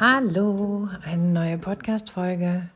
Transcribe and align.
Hallo, 0.00 0.88
eine 1.04 1.24
neue 1.24 1.58
Podcast-Folge. 1.58 2.68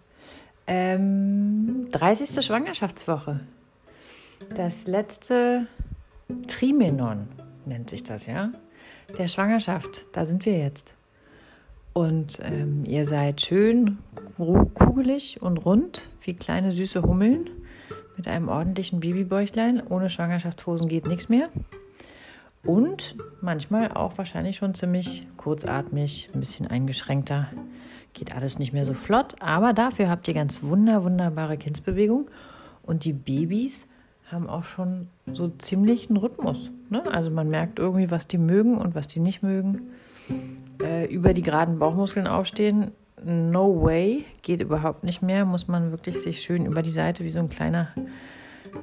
Ähm, 0.67 1.87
30. 1.93 2.45
Schwangerschaftswoche. 2.45 3.39
Das 4.57 4.89
letzte 4.89 5.69
Trimenon 6.49 7.29
nennt 7.65 7.91
sich 7.91 8.03
das, 8.03 8.27
ja? 8.27 8.51
Der 9.17 9.29
Schwangerschaft, 9.29 10.05
da 10.11 10.27
sind 10.27 10.45
wir 10.47 10.59
jetzt. 10.59 10.95
Und 11.93 12.41
ähm, 12.43 12.85
ihr 12.87 13.07
seid 13.07 13.41
schön 13.41 13.99
kugelig 14.75 15.41
und 15.41 15.59
rund, 15.59 16.09
wie 16.23 16.35
kleine 16.35 16.73
süße 16.73 17.03
Hummeln, 17.03 17.51
mit 18.17 18.27
einem 18.27 18.49
ordentlichen 18.49 18.99
Babybäuchlein. 18.99 19.81
Ohne 19.89 20.11
Schwangerschaftshosen 20.11 20.89
geht 20.89 21.07
nichts 21.07 21.29
mehr 21.29 21.49
und 22.65 23.17
manchmal 23.41 23.93
auch 23.93 24.19
wahrscheinlich 24.19 24.57
schon 24.57 24.75
ziemlich 24.75 25.27
kurzatmig, 25.37 26.31
ein 26.33 26.41
bisschen 26.41 26.67
eingeschränkter. 26.67 27.49
Geht 28.13 28.35
alles 28.37 28.59
nicht 28.59 28.73
mehr 28.73 28.85
so 28.85 28.95
flott, 28.95 29.37
aber 29.41 29.73
dafür 29.73 30.09
habt 30.09 30.29
ihr 30.29 30.35
ganz 30.35 30.63
wunder, 30.63 31.03
wunderbare 31.05 31.57
Kindsbewegung 31.57 32.29
und 32.83 33.05
die 33.05 33.13
Babys 33.13 33.87
haben 34.31 34.49
auch 34.49 34.65
schon 34.65 35.09
so 35.33 35.49
ziemlich 35.49 36.09
einen 36.09 36.17
Rhythmus. 36.17 36.71
Ne? 36.89 37.03
Also 37.11 37.31
man 37.31 37.49
merkt 37.49 37.79
irgendwie, 37.79 38.11
was 38.11 38.27
die 38.27 38.39
mögen 38.39 38.79
und 38.79 38.95
was 38.95 39.07
die 39.07 39.21
nicht 39.21 39.43
mögen. 39.43 39.91
Äh, 40.83 41.07
über 41.07 41.35
die 41.35 41.43
geraden 41.43 41.79
Bauchmuskeln 41.79 42.27
aufstehen, 42.27 42.93
no 43.25 43.83
way, 43.83 44.25
geht 44.43 44.61
überhaupt 44.61 45.05
nicht 45.05 45.23
mehr. 45.23 45.45
Muss 45.45 45.69
man 45.69 45.91
wirklich 45.91 46.21
sich 46.21 46.41
schön 46.41 46.67
über 46.67 46.83
die 46.83 46.91
Seite 46.91 47.25
wie 47.25 47.31
so 47.31 47.41
ein 47.41 47.51
kleiner, 47.51 47.89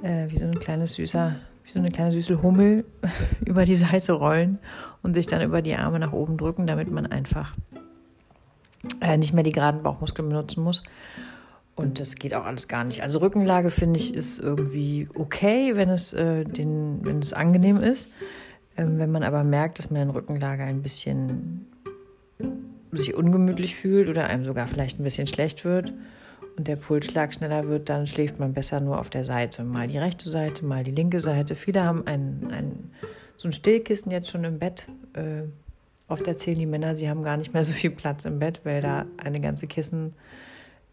äh, 0.03 0.29
wie 0.29 0.37
so 0.37 0.45
ein 0.45 0.59
kleines 0.59 0.93
süßer 0.93 1.35
wie 1.69 1.73
so 1.73 1.79
eine 1.79 1.91
kleine 1.91 2.11
süße 2.11 2.41
Hummel 2.41 2.85
über 3.45 3.65
die 3.65 3.75
Seite 3.75 4.13
rollen 4.13 4.57
und 5.03 5.13
sich 5.13 5.27
dann 5.27 5.41
über 5.41 5.61
die 5.61 5.75
Arme 5.75 5.99
nach 5.99 6.13
oben 6.13 6.37
drücken, 6.37 6.65
damit 6.65 6.91
man 6.91 7.05
einfach 7.05 7.55
äh, 9.01 9.17
nicht 9.17 9.33
mehr 9.33 9.43
die 9.43 9.51
geraden 9.51 9.83
Bauchmuskeln 9.83 10.27
benutzen 10.27 10.63
muss. 10.63 10.83
Und 11.75 11.99
das 11.99 12.15
geht 12.15 12.33
auch 12.33 12.45
alles 12.45 12.67
gar 12.67 12.83
nicht. 12.83 13.03
Also 13.03 13.19
Rückenlage 13.19 13.69
finde 13.69 13.99
ich 13.99 14.13
ist 14.13 14.39
irgendwie 14.39 15.07
okay, 15.15 15.75
wenn 15.75 15.89
es, 15.89 16.11
äh, 16.11 16.43
den, 16.43 17.05
wenn 17.05 17.19
es 17.19 17.33
angenehm 17.33 17.77
ist. 17.77 18.09
Ähm, 18.75 18.99
wenn 18.99 19.11
man 19.11 19.23
aber 19.23 19.43
merkt, 19.43 19.79
dass 19.79 19.89
man 19.89 20.01
in 20.01 20.09
Rückenlage 20.09 20.63
ein 20.63 20.81
bisschen 20.81 21.67
sich 22.91 23.13
ungemütlich 23.13 23.75
fühlt 23.75 24.09
oder 24.09 24.25
einem 24.25 24.43
sogar 24.43 24.67
vielleicht 24.67 24.99
ein 24.99 25.03
bisschen 25.03 25.27
schlecht 25.27 25.63
wird, 25.63 25.93
und 26.59 26.67
der 26.67 26.75
Pulsschlag 26.75 27.33
schneller 27.33 27.69
wird, 27.69 27.87
dann 27.87 28.05
schläft 28.05 28.37
man 28.37 28.53
besser 28.53 28.81
nur 28.81 28.99
auf 28.99 29.09
der 29.09 29.23
Seite. 29.23 29.63
Mal 29.63 29.87
die 29.87 29.97
rechte 29.97 30.29
Seite, 30.29 30.65
mal 30.65 30.83
die 30.83 30.91
linke 30.91 31.21
Seite. 31.21 31.55
Viele 31.55 31.85
haben 31.85 32.05
ein, 32.05 32.49
ein, 32.51 32.91
so 33.37 33.47
ein 33.47 33.53
Stillkissen 33.53 34.11
jetzt 34.11 34.29
schon 34.29 34.43
im 34.43 34.59
Bett. 34.59 34.87
Äh, 35.13 35.43
oft 36.09 36.27
erzählen 36.27 36.59
die 36.59 36.65
Männer, 36.65 36.95
sie 36.95 37.09
haben 37.09 37.23
gar 37.23 37.37
nicht 37.37 37.53
mehr 37.53 37.63
so 37.63 37.71
viel 37.71 37.91
Platz 37.91 38.25
im 38.25 38.39
Bett, 38.39 38.59
weil 38.65 38.81
da 38.81 39.05
eine 39.15 39.39
ganze 39.39 39.67
Kissen 39.67 40.13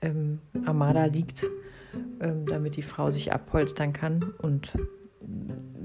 ähm, 0.02 0.38
liegt, 1.12 1.44
ähm, 2.20 2.46
damit 2.46 2.76
die 2.76 2.82
Frau 2.82 3.10
sich 3.10 3.32
abpolstern 3.32 3.92
kann. 3.92 4.22
Und 4.38 4.72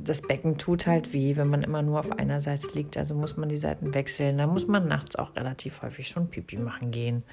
das 0.03 0.21
Becken 0.21 0.59
tut 0.59 0.85
halt 0.85 1.11
weh, 1.11 1.37
wenn 1.37 1.47
man 1.47 1.63
immer 1.63 1.81
nur 1.81 1.99
auf 1.99 2.11
einer 2.19 2.39
Seite 2.39 2.67
liegt. 2.75 2.97
Also 2.97 3.15
muss 3.15 3.35
man 3.35 3.49
die 3.49 3.57
Seiten 3.57 3.95
wechseln. 3.95 4.37
Da 4.37 4.45
muss 4.45 4.67
man 4.67 4.87
nachts 4.87 5.15
auch 5.15 5.35
relativ 5.35 5.81
häufig 5.81 6.07
schon 6.07 6.27
Pipi 6.27 6.57
machen 6.57 6.91
gehen. 6.91 7.23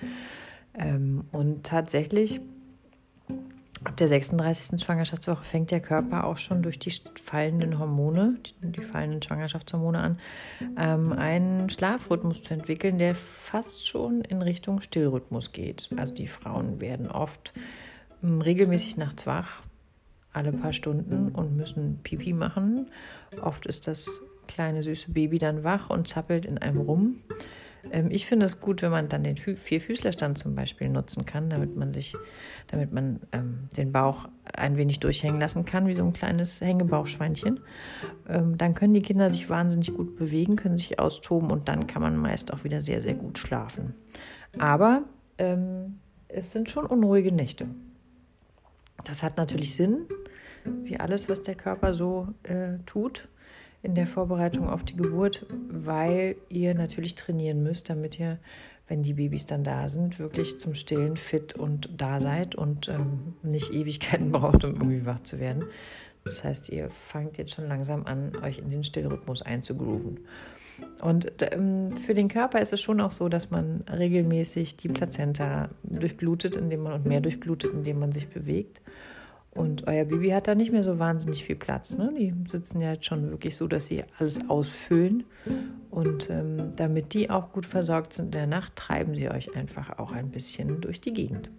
Ähm, 0.79 1.25
und 1.33 1.65
tatsächlich, 1.65 2.41
ab 3.84 3.97
der 3.97 4.09
36. 4.09 4.81
Schwangerschaftswoche 4.81 5.45
fängt 5.45 5.70
der 5.70 5.81
Körper 5.81 6.25
auch 6.25 6.39
schon 6.39 6.62
durch 6.62 6.79
die 6.79 6.93
fallenden 7.20 7.79
Hormone, 7.79 8.39
die, 8.47 8.73
die 8.73 8.83
fallenden 8.83 9.23
Schwangerschaftshormone 9.23 9.98
an, 9.98 10.19
ähm, 10.77 11.12
einen 11.12 11.70
Schlafrhythmus 11.70 12.43
zu 12.43 12.55
entwickeln, 12.55 12.98
der 12.98 13.15
fast 13.15 13.87
schon 13.87 14.23
in 14.23 14.43
Richtung 14.43 14.81
Stillrhythmus 14.81 15.53
geht. 15.53 15.91
Also 15.97 16.15
die 16.15 16.29
Frauen 16.29 16.81
werden 16.81 17.08
oft 17.08 17.52
ähm, 18.23 18.41
regelmäßig 18.41 18.97
nachts 18.97 19.27
wach, 19.27 19.63
alle 20.33 20.52
paar 20.52 20.73
Stunden 20.73 21.31
und 21.31 21.57
müssen 21.57 22.01
Pipi 22.02 22.33
machen. 22.33 22.91
Oft 23.42 23.67
ist 23.67 23.86
das 23.86 24.23
kleine 24.47 24.83
süße 24.83 25.11
Baby 25.13 25.39
dann 25.39 25.63
wach 25.63 25.91
und 25.91 26.08
zappelt 26.08 26.47
in 26.47 26.58
einem 26.58 26.79
rum. 26.79 27.17
Ähm, 27.90 28.11
ich 28.11 28.27
finde 28.27 28.46
es 28.46 28.61
gut, 28.61 28.83
wenn 28.83 28.90
man 28.90 29.08
dann 29.08 29.24
den 29.24 29.36
Vierfüßlerstand 29.36 30.39
zum 30.39 30.55
Beispiel 30.55 30.89
nutzen 30.89 31.27
kann, 31.27 31.50
damit 31.50 31.77
man 31.77 31.92
sich, 31.92 32.16
damit 32.68 32.92
man 32.92 33.20
ähm, 33.33 33.68
den 33.77 33.92
Bauch 33.92 34.28
ein 34.52 34.77
wenig 34.77 35.00
durchhängen 35.00 35.40
lassen 35.40 35.64
kann, 35.64 35.86
wie 35.86 35.94
so 35.94 36.05
ein 36.05 36.12
kleines 36.12 36.61
Hängebauchschweinchen. 36.61 37.61
Ähm, 38.28 38.58
dann 38.58 38.74
können 38.74 38.94
die 38.94 39.02
Kinder 39.02 39.30
sich 39.30 39.48
wahnsinnig 39.48 39.94
gut 39.94 40.16
bewegen, 40.16 40.56
können 40.56 40.77
sich 40.77 40.98
austoben 40.98 41.50
und 41.50 41.68
dann 41.68 41.86
kann 41.86 42.02
man 42.02 42.16
meist 42.16 42.52
auch 42.52 42.64
wieder 42.64 42.80
sehr, 42.80 43.00
sehr 43.00 43.14
gut 43.14 43.39
schlafen. 43.39 43.95
Aber 44.58 45.02
ähm, 45.39 45.98
es 46.28 46.52
sind 46.52 46.70
schon 46.70 46.86
unruhige 46.86 47.33
Nächte. 47.33 47.66
Das 49.05 49.22
hat 49.22 49.36
natürlich 49.36 49.74
Sinn, 49.74 50.06
wie 50.64 50.98
alles, 50.98 51.28
was 51.28 51.42
der 51.42 51.55
Körper 51.55 51.95
so 51.95 52.28
äh, 52.42 52.78
tut 52.84 53.28
in 53.83 53.94
der 53.94 54.06
Vorbereitung 54.06 54.68
auf 54.68 54.84
die 54.84 54.96
Geburt, 54.96 55.46
weil 55.70 56.36
ihr 56.48 56.74
natürlich 56.74 57.14
trainieren 57.14 57.62
müsst, 57.62 57.89
damit 57.90 58.18
ihr, 58.18 58.39
wenn 58.89 59.02
die 59.02 59.14
Babys 59.14 59.46
dann 59.46 59.64
da 59.64 59.89
sind, 59.89 60.18
wirklich 60.18 60.58
zum 60.58 60.74
Stillen 60.74 61.16
fit 61.16 61.55
und 61.55 61.90
da 61.96 62.20
seid 62.20 62.55
und 62.55 62.89
ähm, 62.89 63.34
nicht 63.42 63.72
Ewigkeiten 63.72 64.33
braucht, 64.33 64.64
um 64.64 64.74
irgendwie 64.74 65.06
wach 65.06 65.22
zu 65.22 65.39
werden. 65.39 65.64
Das 66.24 66.44
heißt, 66.44 66.68
ihr 66.70 66.90
fangt 66.90 67.39
jetzt 67.39 67.55
schon 67.55 67.68
langsam 67.68 68.05
an, 68.06 68.33
euch 68.42 68.58
in 68.58 68.70
den 68.70 68.84
Stillrhythmus 68.84 69.42
einzugrooven. 69.42 70.20
Und 71.00 71.33
ähm, 71.52 71.96
für 71.96 72.14
den 72.14 72.28
Körper 72.28 72.60
ist 72.60 72.72
es 72.72 72.80
schon 72.80 73.00
auch 73.00 73.12
so, 73.12 73.28
dass 73.28 73.50
man 73.50 73.83
regelmäßig 73.90 74.77
die 74.77 74.89
Plazenta 74.89 75.70
durchblutet, 75.83 76.56
indem 76.56 76.83
man 76.83 76.92
und 76.92 77.06
mehr 77.06 77.20
durchblutet, 77.20 77.72
indem 77.72 77.98
man 77.98 78.12
sich 78.12 78.28
bewegt. 78.28 78.80
Und 79.53 79.86
euer 79.89 80.05
Baby 80.05 80.31
hat 80.31 80.47
da 80.47 80.55
nicht 80.55 80.73
mehr 80.73 80.83
so 80.83 80.98
wahnsinnig 80.98 81.45
viel 81.45 81.57
Platz. 81.57 81.97
Ne? 81.97 82.13
Die 82.17 82.35
sitzen 82.48 82.81
ja 82.81 82.92
jetzt 82.92 83.07
schon 83.07 83.31
wirklich 83.31 83.57
so, 83.57 83.67
dass 83.67 83.86
sie 83.86 84.05
alles 84.19 84.39
ausfüllen. 84.48 85.25
Und 85.91 86.31
ähm, 86.31 86.75
damit 86.77 87.14
die 87.14 87.31
auch 87.31 87.53
gut 87.53 87.67
versorgt 87.67 88.13
sind 88.13 88.27
in 88.27 88.31
der 88.33 88.47
Nacht, 88.47 88.77
treiben 88.77 89.14
sie 89.14 89.31
euch 89.31 89.57
einfach 89.57 89.98
auch 89.98 90.13
ein 90.13 90.31
bisschen 90.31 90.81
durch 90.81 91.01
die 91.01 91.13
Gegend. 91.13 91.51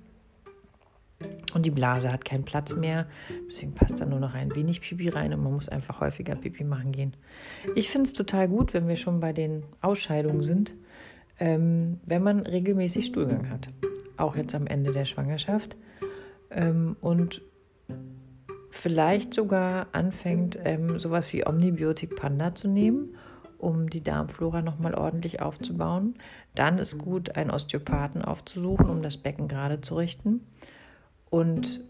Und 1.53 1.65
die 1.65 1.71
Blase 1.71 2.11
hat 2.11 2.23
keinen 2.23 2.45
Platz 2.45 2.75
mehr, 2.75 3.07
deswegen 3.47 3.73
passt 3.73 3.99
da 3.99 4.05
nur 4.05 4.19
noch 4.19 4.35
ein 4.35 4.55
wenig 4.55 4.81
Pipi 4.81 5.09
rein 5.09 5.33
und 5.33 5.43
man 5.43 5.53
muss 5.53 5.67
einfach 5.67 5.99
häufiger 5.99 6.35
Pipi 6.35 6.63
machen 6.63 6.91
gehen. 6.91 7.13
Ich 7.75 7.89
finde 7.89 8.05
es 8.05 8.13
total 8.13 8.47
gut, 8.47 8.73
wenn 8.73 8.87
wir 8.87 8.95
schon 8.95 9.19
bei 9.19 9.33
den 9.33 9.63
Ausscheidungen 9.81 10.43
sind, 10.43 10.73
ähm, 11.39 11.99
wenn 12.05 12.23
man 12.23 12.41
regelmäßig 12.41 13.07
Stuhlgang 13.07 13.49
hat. 13.49 13.69
Auch 14.15 14.35
jetzt 14.35 14.53
am 14.55 14.67
Ende 14.67 14.91
der 14.91 15.05
Schwangerschaft. 15.05 15.75
Ähm, 16.51 16.95
und 17.01 17.41
vielleicht 18.79 19.33
sogar 19.33 19.87
anfängt, 19.91 20.57
ähm, 20.63 20.99
sowas 20.99 21.31
wie 21.33 21.45
Omnibiotik 21.45 22.15
Panda 22.15 22.55
zu 22.55 22.69
nehmen, 22.69 23.15
um 23.57 23.89
die 23.89 24.01
Darmflora 24.01 24.61
nochmal 24.61 24.95
ordentlich 24.95 25.41
aufzubauen. 25.41 26.15
Dann 26.55 26.77
ist 26.77 26.97
gut, 26.97 27.35
einen 27.35 27.51
Osteopathen 27.51 28.23
aufzusuchen, 28.23 28.89
um 28.89 29.01
das 29.01 29.17
Becken 29.17 29.47
gerade 29.49 29.81
zu 29.81 29.95
richten. 29.95 30.47
Und 31.29 31.83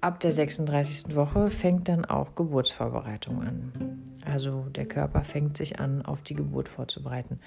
ab 0.00 0.20
der 0.20 0.32
36. 0.32 1.16
Woche 1.16 1.50
fängt 1.50 1.88
dann 1.88 2.04
auch 2.04 2.36
Geburtsvorbereitung 2.36 3.42
an. 3.42 3.72
Also 4.24 4.66
der 4.70 4.86
Körper 4.86 5.24
fängt 5.24 5.56
sich 5.56 5.80
an, 5.80 6.02
auf 6.02 6.22
die 6.22 6.34
Geburt 6.34 6.68
vorzubereiten. 6.68 7.40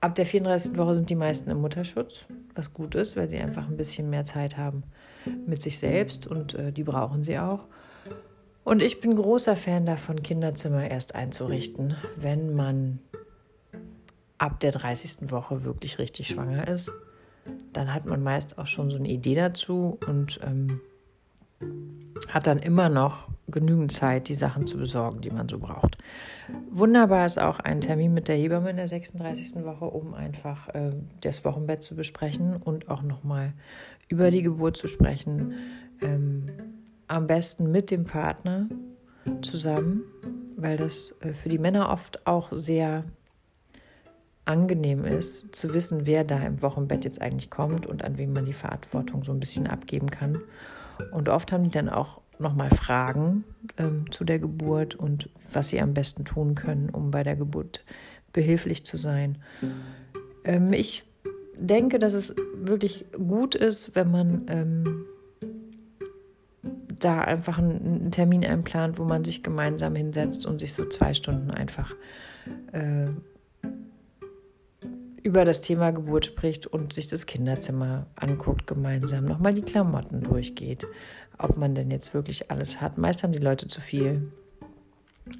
Ab 0.00 0.16
der 0.16 0.26
34. 0.26 0.76
Woche 0.76 0.94
sind 0.94 1.10
die 1.10 1.14
meisten 1.14 1.48
im 1.48 1.60
Mutterschutz, 1.60 2.26
was 2.56 2.74
gut 2.74 2.96
ist, 2.96 3.16
weil 3.16 3.28
sie 3.28 3.38
einfach 3.38 3.68
ein 3.68 3.76
bisschen 3.76 4.10
mehr 4.10 4.24
Zeit 4.24 4.56
haben 4.56 4.82
mit 5.46 5.62
sich 5.62 5.78
selbst 5.78 6.26
und 6.26 6.54
äh, 6.54 6.72
die 6.72 6.82
brauchen 6.82 7.22
sie 7.22 7.38
auch. 7.38 7.68
Und 8.64 8.82
ich 8.82 9.00
bin 9.00 9.14
großer 9.14 9.56
Fan 9.56 9.84
davon, 9.84 10.22
Kinderzimmer 10.22 10.90
erst 10.90 11.14
einzurichten, 11.14 11.96
wenn 12.16 12.54
man 12.56 12.98
ab 14.38 14.60
der 14.60 14.72
30. 14.72 15.30
Woche 15.30 15.64
wirklich 15.64 15.98
richtig 15.98 16.28
schwanger 16.28 16.66
ist. 16.66 16.90
Dann 17.72 17.92
hat 17.92 18.06
man 18.06 18.22
meist 18.22 18.58
auch 18.58 18.66
schon 18.66 18.90
so 18.90 18.96
eine 18.96 19.08
Idee 19.08 19.34
dazu 19.34 19.98
und 20.06 20.40
ähm, 20.42 20.80
hat 22.30 22.46
dann 22.46 22.58
immer 22.58 22.88
noch 22.88 23.28
genügend 23.48 23.92
Zeit, 23.92 24.28
die 24.28 24.34
Sachen 24.34 24.66
zu 24.66 24.78
besorgen, 24.78 25.20
die 25.20 25.30
man 25.30 25.48
so 25.48 25.58
braucht. 25.58 25.98
Wunderbar 26.70 27.26
ist 27.26 27.38
auch 27.38 27.60
ein 27.60 27.82
Termin 27.82 28.14
mit 28.14 28.28
der 28.28 28.36
Hebamme 28.36 28.70
in 28.70 28.76
der 28.76 28.88
36. 28.88 29.62
Woche, 29.64 29.84
um 29.84 30.14
einfach 30.14 30.68
äh, 30.70 30.92
das 31.20 31.44
Wochenbett 31.44 31.82
zu 31.82 31.94
besprechen 31.96 32.56
und 32.56 32.88
auch 32.88 33.02
nochmal 33.02 33.52
über 34.08 34.30
die 34.30 34.42
Geburt 34.42 34.76
zu 34.76 34.88
sprechen. 34.88 35.54
Ähm, 36.00 36.50
am 37.08 37.26
besten 37.26 37.70
mit 37.70 37.90
dem 37.90 38.04
Partner 38.04 38.68
zusammen, 39.42 40.02
weil 40.56 40.76
das 40.76 41.16
äh, 41.20 41.32
für 41.32 41.48
die 41.48 41.58
Männer 41.58 41.90
oft 41.90 42.26
auch 42.26 42.52
sehr 42.52 43.04
angenehm 44.44 45.04
ist, 45.04 45.54
zu 45.54 45.72
wissen, 45.72 46.06
wer 46.06 46.24
da 46.24 46.38
im 46.38 46.60
Wochenbett 46.60 47.04
jetzt 47.04 47.22
eigentlich 47.22 47.50
kommt 47.50 47.86
und 47.86 48.04
an 48.04 48.18
wem 48.18 48.32
man 48.32 48.44
die 48.44 48.52
Verantwortung 48.52 49.24
so 49.24 49.32
ein 49.32 49.40
bisschen 49.40 49.66
abgeben 49.66 50.10
kann. 50.10 50.40
Und 51.12 51.28
oft 51.28 51.50
haben 51.50 51.64
die 51.64 51.70
dann 51.70 51.88
auch 51.88 52.20
nochmal 52.38 52.70
Fragen 52.70 53.44
ähm, 53.78 54.10
zu 54.10 54.24
der 54.24 54.38
Geburt 54.38 54.94
und 54.94 55.30
was 55.52 55.68
sie 55.68 55.80
am 55.80 55.94
besten 55.94 56.24
tun 56.24 56.54
können, 56.54 56.90
um 56.90 57.10
bei 57.10 57.22
der 57.22 57.36
Geburt 57.36 57.84
behilflich 58.32 58.84
zu 58.84 58.96
sein. 58.96 59.38
Ähm, 60.44 60.72
ich 60.72 61.04
denke, 61.56 61.98
dass 61.98 62.12
es 62.12 62.34
wirklich 62.54 63.06
gut 63.12 63.54
ist, 63.54 63.94
wenn 63.94 64.10
man 64.10 64.42
ähm, 64.48 65.06
da 67.04 67.20
einfach 67.20 67.58
einen, 67.58 68.10
Termin 68.10 68.44
einplant, 68.44 68.98
wo 68.98 69.04
man 69.04 69.24
sich 69.24 69.42
gemeinsam 69.42 69.94
hinsetzt 69.94 70.46
und 70.46 70.60
sich 70.60 70.72
so 70.72 70.86
zwei 70.86 71.14
Stunden 71.14 71.50
einfach 71.50 71.94
äh, 72.72 73.08
über 75.22 75.44
das 75.44 75.60
Thema 75.60 75.90
Geburt 75.90 76.26
spricht 76.26 76.66
und 76.66 76.92
sich 76.92 77.08
das 77.08 77.26
Kinderzimmer 77.26 78.06
anguckt, 78.16 78.66
gemeinsam 78.66 79.24
nochmal 79.24 79.54
die 79.54 79.62
Klamotten 79.62 80.22
durchgeht, 80.22 80.86
ob 81.38 81.56
man 81.56 81.74
denn 81.74 81.90
jetzt 81.90 82.14
wirklich 82.14 82.50
alles 82.50 82.80
hat. 82.80 82.98
Meist 82.98 83.22
haben 83.22 83.32
die 83.32 83.38
Leute 83.38 83.66
zu 83.66 83.80
viel. 83.80 84.30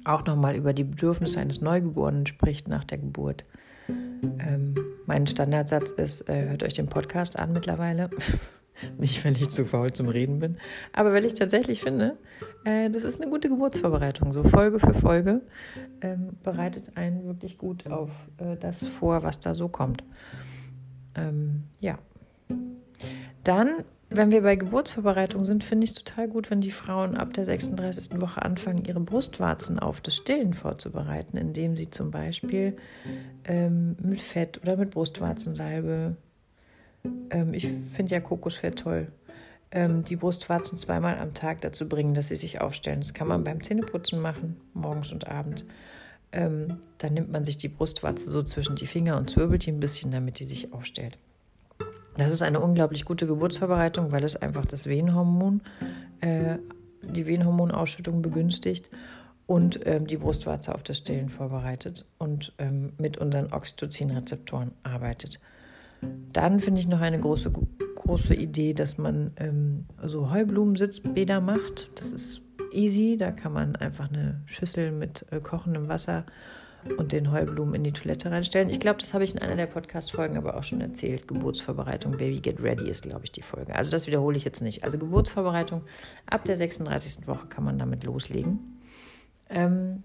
Auch 0.03 0.25
nochmal 0.25 0.55
über 0.55 0.73
die 0.73 0.83
Bedürfnisse 0.83 1.39
eines 1.39 1.61
Neugeborenen 1.61 2.25
spricht 2.25 2.67
nach 2.67 2.83
der 2.83 2.97
Geburt. 2.97 3.43
Ähm, 3.87 4.73
mein 5.05 5.27
Standardsatz 5.27 5.91
ist, 5.91 6.27
äh, 6.27 6.49
hört 6.49 6.63
euch 6.63 6.73
den 6.73 6.87
Podcast 6.87 7.37
an 7.37 7.53
mittlerweile. 7.53 8.09
Nicht, 8.97 9.23
weil 9.23 9.33
ich 9.33 9.49
zu 9.49 9.65
faul 9.65 9.93
zum 9.93 10.09
Reden 10.09 10.39
bin, 10.39 10.57
aber 10.93 11.13
weil 11.13 11.25
ich 11.25 11.33
tatsächlich 11.33 11.81
finde, 11.81 12.17
äh, 12.65 12.89
das 12.89 13.03
ist 13.03 13.21
eine 13.21 13.29
gute 13.29 13.49
Geburtsvorbereitung. 13.49 14.33
So 14.33 14.43
Folge 14.43 14.79
für 14.79 14.93
Folge 14.93 15.41
ähm, 16.01 16.37
bereitet 16.43 16.97
einen 16.97 17.25
wirklich 17.25 17.57
gut 17.57 17.89
auf 17.89 18.09
äh, 18.37 18.57
das 18.57 18.85
vor, 18.85 19.23
was 19.23 19.39
da 19.39 19.53
so 19.53 19.69
kommt. 19.69 20.03
Ähm, 21.15 21.63
ja. 21.79 21.97
Dann, 23.43 23.83
wenn 24.09 24.31
wir 24.31 24.41
bei 24.41 24.55
Geburtsvorbereitung 24.55 25.45
sind, 25.45 25.63
finde 25.63 25.85
ich 25.85 25.91
es 25.91 26.03
total 26.03 26.27
gut, 26.27 26.51
wenn 26.51 26.61
die 26.61 26.71
Frauen 26.71 27.15
ab 27.15 27.33
der 27.33 27.45
36. 27.45 28.19
Woche 28.19 28.41
anfangen, 28.41 28.85
ihre 28.85 28.99
Brustwarzen 28.99 29.79
auf 29.79 30.01
das 30.01 30.15
Stillen 30.15 30.53
vorzubereiten, 30.53 31.37
indem 31.37 31.77
sie 31.77 31.89
zum 31.89 32.11
Beispiel 32.11 32.75
ähm, 33.45 33.95
mit 34.01 34.21
Fett 34.21 34.59
oder 34.61 34.77
mit 34.77 34.91
Brustwarzensalbe 34.91 36.17
ähm, 37.29 37.53
ich 37.53 37.67
finde 37.93 38.13
ja 38.13 38.19
Kokosfett 38.19 38.79
toll. 38.79 39.07
Ähm, 39.71 40.03
die 40.03 40.15
Brustwarzen 40.15 40.77
zweimal 40.77 41.17
am 41.17 41.33
Tag 41.33 41.61
dazu 41.61 41.89
bringen, 41.89 42.13
dass 42.13 42.29
sie 42.29 42.35
sich 42.35 42.61
aufstellen. 42.61 43.01
Das 43.01 43.13
kann 43.13 43.27
man 43.27 43.43
beim 43.43 43.61
Zähneputzen 43.63 44.19
machen, 44.19 44.57
morgens 44.73 45.11
und 45.11 45.27
abends. 45.27 45.65
Ähm, 46.31 46.77
dann 46.97 47.13
nimmt 47.13 47.31
man 47.31 47.45
sich 47.45 47.57
die 47.57 47.67
Brustwarze 47.67 48.29
so 48.29 48.43
zwischen 48.43 48.75
die 48.75 48.87
Finger 48.87 49.17
und 49.17 49.29
zwirbelt 49.29 49.65
die 49.65 49.71
ein 49.71 49.79
bisschen, 49.79 50.11
damit 50.11 50.39
die 50.39 50.45
sich 50.45 50.73
aufstellt. 50.73 51.17
Das 52.17 52.31
ist 52.31 52.41
eine 52.41 52.59
unglaublich 52.59 53.05
gute 53.05 53.27
Geburtsvorbereitung, 53.27 54.11
weil 54.11 54.23
es 54.23 54.35
einfach 54.35 54.65
das 54.65 54.87
Wehenhormon, 54.87 55.61
äh, 56.21 56.57
die 57.01 57.25
Wehenhormonausschüttung 57.25 58.21
begünstigt 58.21 58.89
und 59.47 59.85
ähm, 59.85 60.07
die 60.07 60.17
Brustwarze 60.17 60.73
auf 60.73 60.83
das 60.83 60.97
Stillen 60.97 61.29
vorbereitet 61.29 62.05
und 62.17 62.53
ähm, 62.57 62.93
mit 62.97 63.17
unseren 63.17 63.51
Oxytocin-Rezeptoren 63.51 64.71
arbeitet. 64.83 65.39
Dann 66.33 66.59
finde 66.59 66.81
ich 66.81 66.87
noch 66.87 67.01
eine 67.01 67.19
große, 67.19 67.51
große 67.95 68.35
Idee, 68.35 68.73
dass 68.73 68.97
man 68.97 69.31
ähm, 69.37 69.85
so 70.03 70.31
Heublumensitzbäder 70.31 71.41
macht. 71.41 71.89
Das 71.95 72.11
ist 72.11 72.41
easy. 72.71 73.17
Da 73.17 73.31
kann 73.31 73.53
man 73.53 73.75
einfach 73.75 74.09
eine 74.09 74.41
Schüssel 74.45 74.91
mit 74.91 75.25
äh, 75.31 75.39
kochendem 75.39 75.87
Wasser 75.87 76.25
und 76.97 77.11
den 77.11 77.31
Heublumen 77.31 77.75
in 77.75 77.83
die 77.83 77.93
Toilette 77.93 78.31
reinstellen. 78.31 78.69
Ich 78.69 78.79
glaube, 78.79 78.99
das 78.99 79.13
habe 79.13 79.23
ich 79.23 79.33
in 79.33 79.39
einer 79.39 79.55
der 79.55 79.65
Podcast-Folgen 79.65 80.37
aber 80.37 80.55
auch 80.55 80.63
schon 80.63 80.81
erzählt. 80.81 81.27
Geburtsvorbereitung, 81.27 82.17
Baby 82.17 82.41
Get 82.41 82.61
Ready 82.61 82.89
ist, 82.89 83.03
glaube 83.03 83.23
ich, 83.23 83.31
die 83.31 83.41
Folge. 83.41 83.75
Also 83.75 83.91
das 83.91 84.07
wiederhole 84.07 84.37
ich 84.37 84.45
jetzt 84.45 84.61
nicht. 84.61 84.83
Also 84.83 84.97
Geburtsvorbereitung, 84.97 85.81
ab 86.27 86.45
der 86.45 86.57
36. 86.57 87.27
Woche 87.27 87.47
kann 87.47 87.63
man 87.63 87.79
damit 87.79 88.03
loslegen. 88.03 88.79
Ähm 89.49 90.03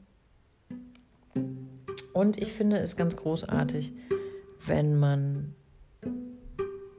und 2.13 2.41
ich 2.41 2.53
finde 2.53 2.79
es 2.79 2.97
ganz 2.97 3.17
großartig, 3.17 3.93
wenn 4.67 4.99
man 4.99 5.55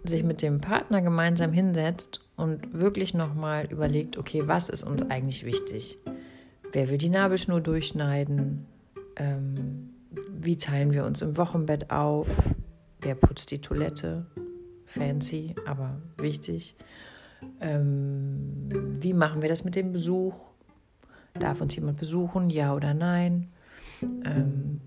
sich 0.03 0.24
mit 0.24 0.42
dem 0.42 0.62
Partner 0.62 1.01
gemeinsam 1.01 1.51
hinsetzt 1.51 2.21
und 2.36 2.80
wirklich 2.80 3.13
nochmal 3.13 3.65
überlegt, 3.65 4.18
okay, 4.18 4.44
was 4.45 4.69
ist 4.69 4.83
uns 4.83 5.03
eigentlich 5.03 5.45
wichtig? 5.45 6.00
Wer 6.71 6.89
will 6.89 6.98
die 6.98 7.09
Nabelschnur 7.09 7.62
durchschneiden? 7.62 8.65
Ähm, 9.18 9.89
wie 10.31 10.57
teilen 10.57 10.92
wir 10.92 11.06
uns 11.06 11.21
im 11.21 11.38
Wochenbett 11.38 11.92
auf? 11.92 12.27
Wer 13.01 13.15
putzt 13.15 13.51
die 13.51 13.59
Toilette? 13.62 14.25
Fancy, 14.86 15.56
aber 15.65 16.01
wichtig. 16.18 16.75
Ähm, 17.59 18.69
wie 19.00 19.13
machen 19.13 19.42
wir 19.42 19.50
das 19.50 19.63
mit 19.63 19.75
dem 19.75 19.92
Besuch? 19.92 20.36
Darf 21.39 21.62
uns 21.62 21.75
jemand 21.75 21.97
besuchen, 21.97 22.50
ja 22.50 22.75
oder 22.75 22.94
nein? 22.94 23.47
Ähm, 24.01 24.81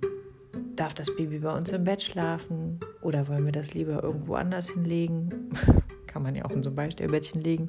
darf 0.77 0.95
das 0.95 1.15
Baby 1.15 1.39
bei 1.39 1.57
uns 1.57 1.73
im 1.73 1.85
Bett 1.85 2.03
schlafen 2.03 2.81
oder 3.03 3.29
wollen 3.29 3.45
wir 3.45 3.53
das 3.53 3.75
lieber 3.75 4.03
irgendwo 4.03 4.35
anders 4.35 4.71
hinlegen? 4.71 5.51
Kann 6.07 6.23
man 6.23 6.37
ja 6.37 6.45
auch 6.45 6.51
in 6.51 6.63
so 6.63 6.71
ein 6.71 6.77
Beistellbettchen 6.77 7.41
legen, 7.41 7.67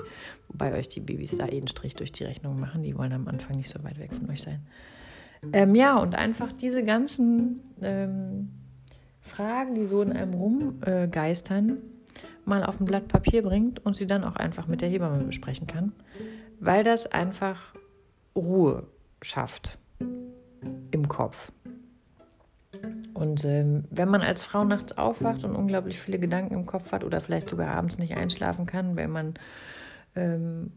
wobei 0.49 0.73
euch 0.73 0.87
die 0.87 0.99
Babys 0.99 1.37
da 1.37 1.47
eh 1.47 1.57
einen 1.57 1.67
Strich 1.67 1.95
durch 1.95 2.11
die 2.11 2.25
Rechnung 2.25 2.59
machen. 2.59 2.83
Die 2.83 2.95
wollen 2.97 3.13
am 3.13 3.27
Anfang 3.27 3.57
nicht 3.57 3.69
so 3.69 3.83
weit 3.83 3.99
weg 3.99 4.13
von 4.13 4.29
euch 4.29 4.41
sein. 4.41 4.65
Ähm, 5.51 5.75
ja, 5.75 5.97
und 5.97 6.15
einfach 6.15 6.51
diese 6.53 6.83
ganzen 6.83 7.61
ähm, 7.81 8.51
Fragen, 9.21 9.75
die 9.75 9.85
so 9.85 10.01
in 10.01 10.13
einem 10.13 10.33
rumgeistern, 10.33 11.69
äh, 11.69 11.75
mal 12.45 12.63
auf 12.63 12.79
ein 12.79 12.85
Blatt 12.85 13.07
Papier 13.07 13.41
bringt 13.41 13.83
und 13.85 13.95
sie 13.97 14.07
dann 14.07 14.23
auch 14.23 14.35
einfach 14.35 14.67
mit 14.67 14.81
der 14.81 14.89
Hebamme 14.89 15.23
besprechen 15.23 15.67
kann, 15.67 15.93
weil 16.59 16.83
das 16.83 17.11
einfach 17.11 17.73
Ruhe 18.35 18.87
schafft 19.21 19.79
im 20.91 21.07
Kopf. 21.07 21.51
Und 23.15 23.45
ähm, 23.45 23.85
wenn 23.89 24.09
man 24.09 24.21
als 24.21 24.43
Frau 24.43 24.65
nachts 24.65 24.97
aufwacht 24.97 25.45
und 25.45 25.55
unglaublich 25.55 25.99
viele 25.99 26.19
Gedanken 26.19 26.53
im 26.53 26.65
Kopf 26.65 26.91
hat 26.91 27.05
oder 27.05 27.21
vielleicht 27.21 27.49
sogar 27.49 27.69
abends 27.69 27.97
nicht 27.97 28.15
einschlafen 28.15 28.65
kann, 28.65 28.97
wenn 28.97 29.09
man 29.09 29.35
ähm, 30.17 30.73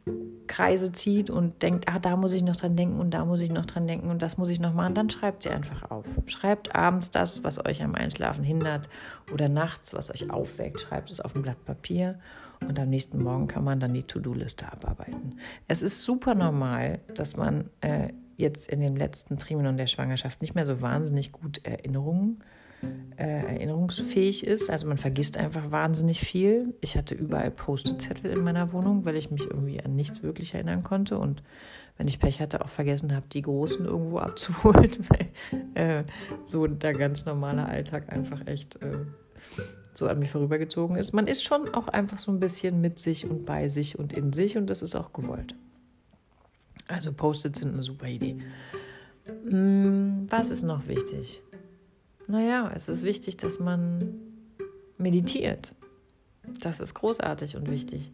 Kreise 0.47 0.93
zieht 0.93 1.31
und 1.31 1.63
denkt, 1.63 1.89
ah, 1.89 1.99
da 1.99 2.17
muss 2.17 2.33
ich 2.33 2.45
noch 2.45 2.55
dran 2.55 2.77
denken 2.77 3.01
und 3.01 3.11
da 3.11 3.25
muss 3.25 3.41
ich 3.41 3.51
noch 3.51 3.67
dran 3.67 3.89
denken 3.89 4.09
und 4.09 4.23
das 4.23 4.39
muss 4.39 4.51
ich 4.51 4.61
noch 4.61 4.73
machen, 4.73 4.95
dann 4.95 5.11
schreibt 5.11 5.43
sie 5.43 5.51
einfach 5.51 5.91
auf. 5.91 6.07
Schreibt 6.27 6.77
abends 6.77 7.11
das, 7.11 7.43
was 7.43 7.65
euch 7.67 7.83
am 7.83 7.97
Einschlafen 7.97 8.45
hindert 8.45 8.89
oder 9.33 9.49
nachts, 9.49 9.93
was 9.93 10.09
euch 10.09 10.31
aufweckt, 10.31 10.81
schreibt 10.81 11.11
es 11.11 11.21
auf 11.21 11.35
ein 11.35 11.43
Blatt 11.43 11.65
Papier 11.65 12.21
und 12.61 12.79
am 12.79 12.89
nächsten 12.89 13.21
Morgen 13.21 13.49
kann 13.49 13.65
man 13.65 13.81
dann 13.81 13.95
die 13.95 14.05
To-Do-Liste 14.05 14.71
abarbeiten. 14.71 15.41
Es 15.67 15.83
ist 15.83 16.05
super 16.05 16.37
normal, 16.37 17.01
dass 17.17 17.37
man 17.37 17.69
äh, 17.81 18.13
jetzt 18.39 18.71
in 18.73 18.81
dem 18.81 18.97
letzten 18.97 19.37
Trimenon 19.37 19.77
der 19.77 19.89
Schwangerschaft 19.89 20.41
nicht 20.41 20.55
mehr 20.55 20.65
so 20.65 20.81
wahnsinnig 20.81 21.33
gut 21.33 21.61
Erinnerungen, 21.65 22.43
äh, 23.17 23.25
erinnerungsfähig 23.25 24.47
ist. 24.47 24.71
Also 24.71 24.87
man 24.87 24.97
vergisst 24.97 25.37
einfach 25.37 25.71
wahnsinnig 25.71 26.21
viel. 26.21 26.75
Ich 26.81 26.97
hatte 26.97 27.15
überall 27.15 27.51
Post-Zettel 27.51 28.31
in 28.31 28.45
meiner 28.45 28.73
Wohnung, 28.73 29.05
weil 29.05 29.17
ich 29.17 29.31
mich 29.31 29.45
irgendwie 29.45 29.83
an 29.83 29.97
nichts 29.97 30.23
wirklich 30.23 30.55
erinnern 30.55 30.85
konnte 30.85 31.19
und 31.19 31.43
wenn 31.97 32.07
ich 32.07 32.21
Pech 32.21 32.41
hatte, 32.41 32.65
auch 32.65 32.69
vergessen 32.69 33.13
habe, 33.13 33.27
die 33.33 33.43
Großen 33.43 33.85
irgendwo 33.85 34.19
abzuholen, 34.19 34.93
weil 35.09 36.01
äh, 36.01 36.05
so 36.47 36.69
der 36.69 36.93
ganz 36.93 37.27
normale 37.27 37.67
Alltag 37.67 38.13
einfach 38.13 38.47
echt 38.47 38.81
äh, 38.83 38.99
so 39.95 40.07
an 40.07 40.21
mir 40.21 40.27
vorübergezogen 40.27 40.97
ist. 40.97 41.13
Man 41.13 41.27
ist 41.27 41.43
schon 41.43 41.75
auch 41.75 41.89
einfach 41.89 42.19
so 42.19 42.31
ein 42.31 42.39
bisschen 42.39 42.81
mit 42.81 43.01
sich 43.01 43.29
und 43.29 43.45
bei 43.45 43.69
sich 43.69 43.99
und 43.99 44.13
in 44.13 44.33
sich 44.33 44.57
und 44.57 44.71
das 44.71 44.81
ist 44.81 44.95
auch 44.95 45.13
gewollt. 45.13 45.57
Also 46.89 47.13
Post-its 47.13 47.61
sind 47.61 47.75
eine 47.75 47.83
super 47.83 48.07
Idee. 48.07 48.39
Hm, 49.49 50.27
was 50.29 50.51
ist 50.51 50.63
noch 50.63 50.89
wichtig? 50.89 51.43
Naja, 52.27 52.71
es 52.75 52.89
ist 52.89 53.05
wichtig, 53.05 53.37
dass 53.37 53.59
man 53.59 54.15
meditiert. 54.97 55.75
Das 56.61 56.81
ist 56.81 56.95
großartig 56.95 57.57
und 57.57 57.71
wichtig, 57.71 58.11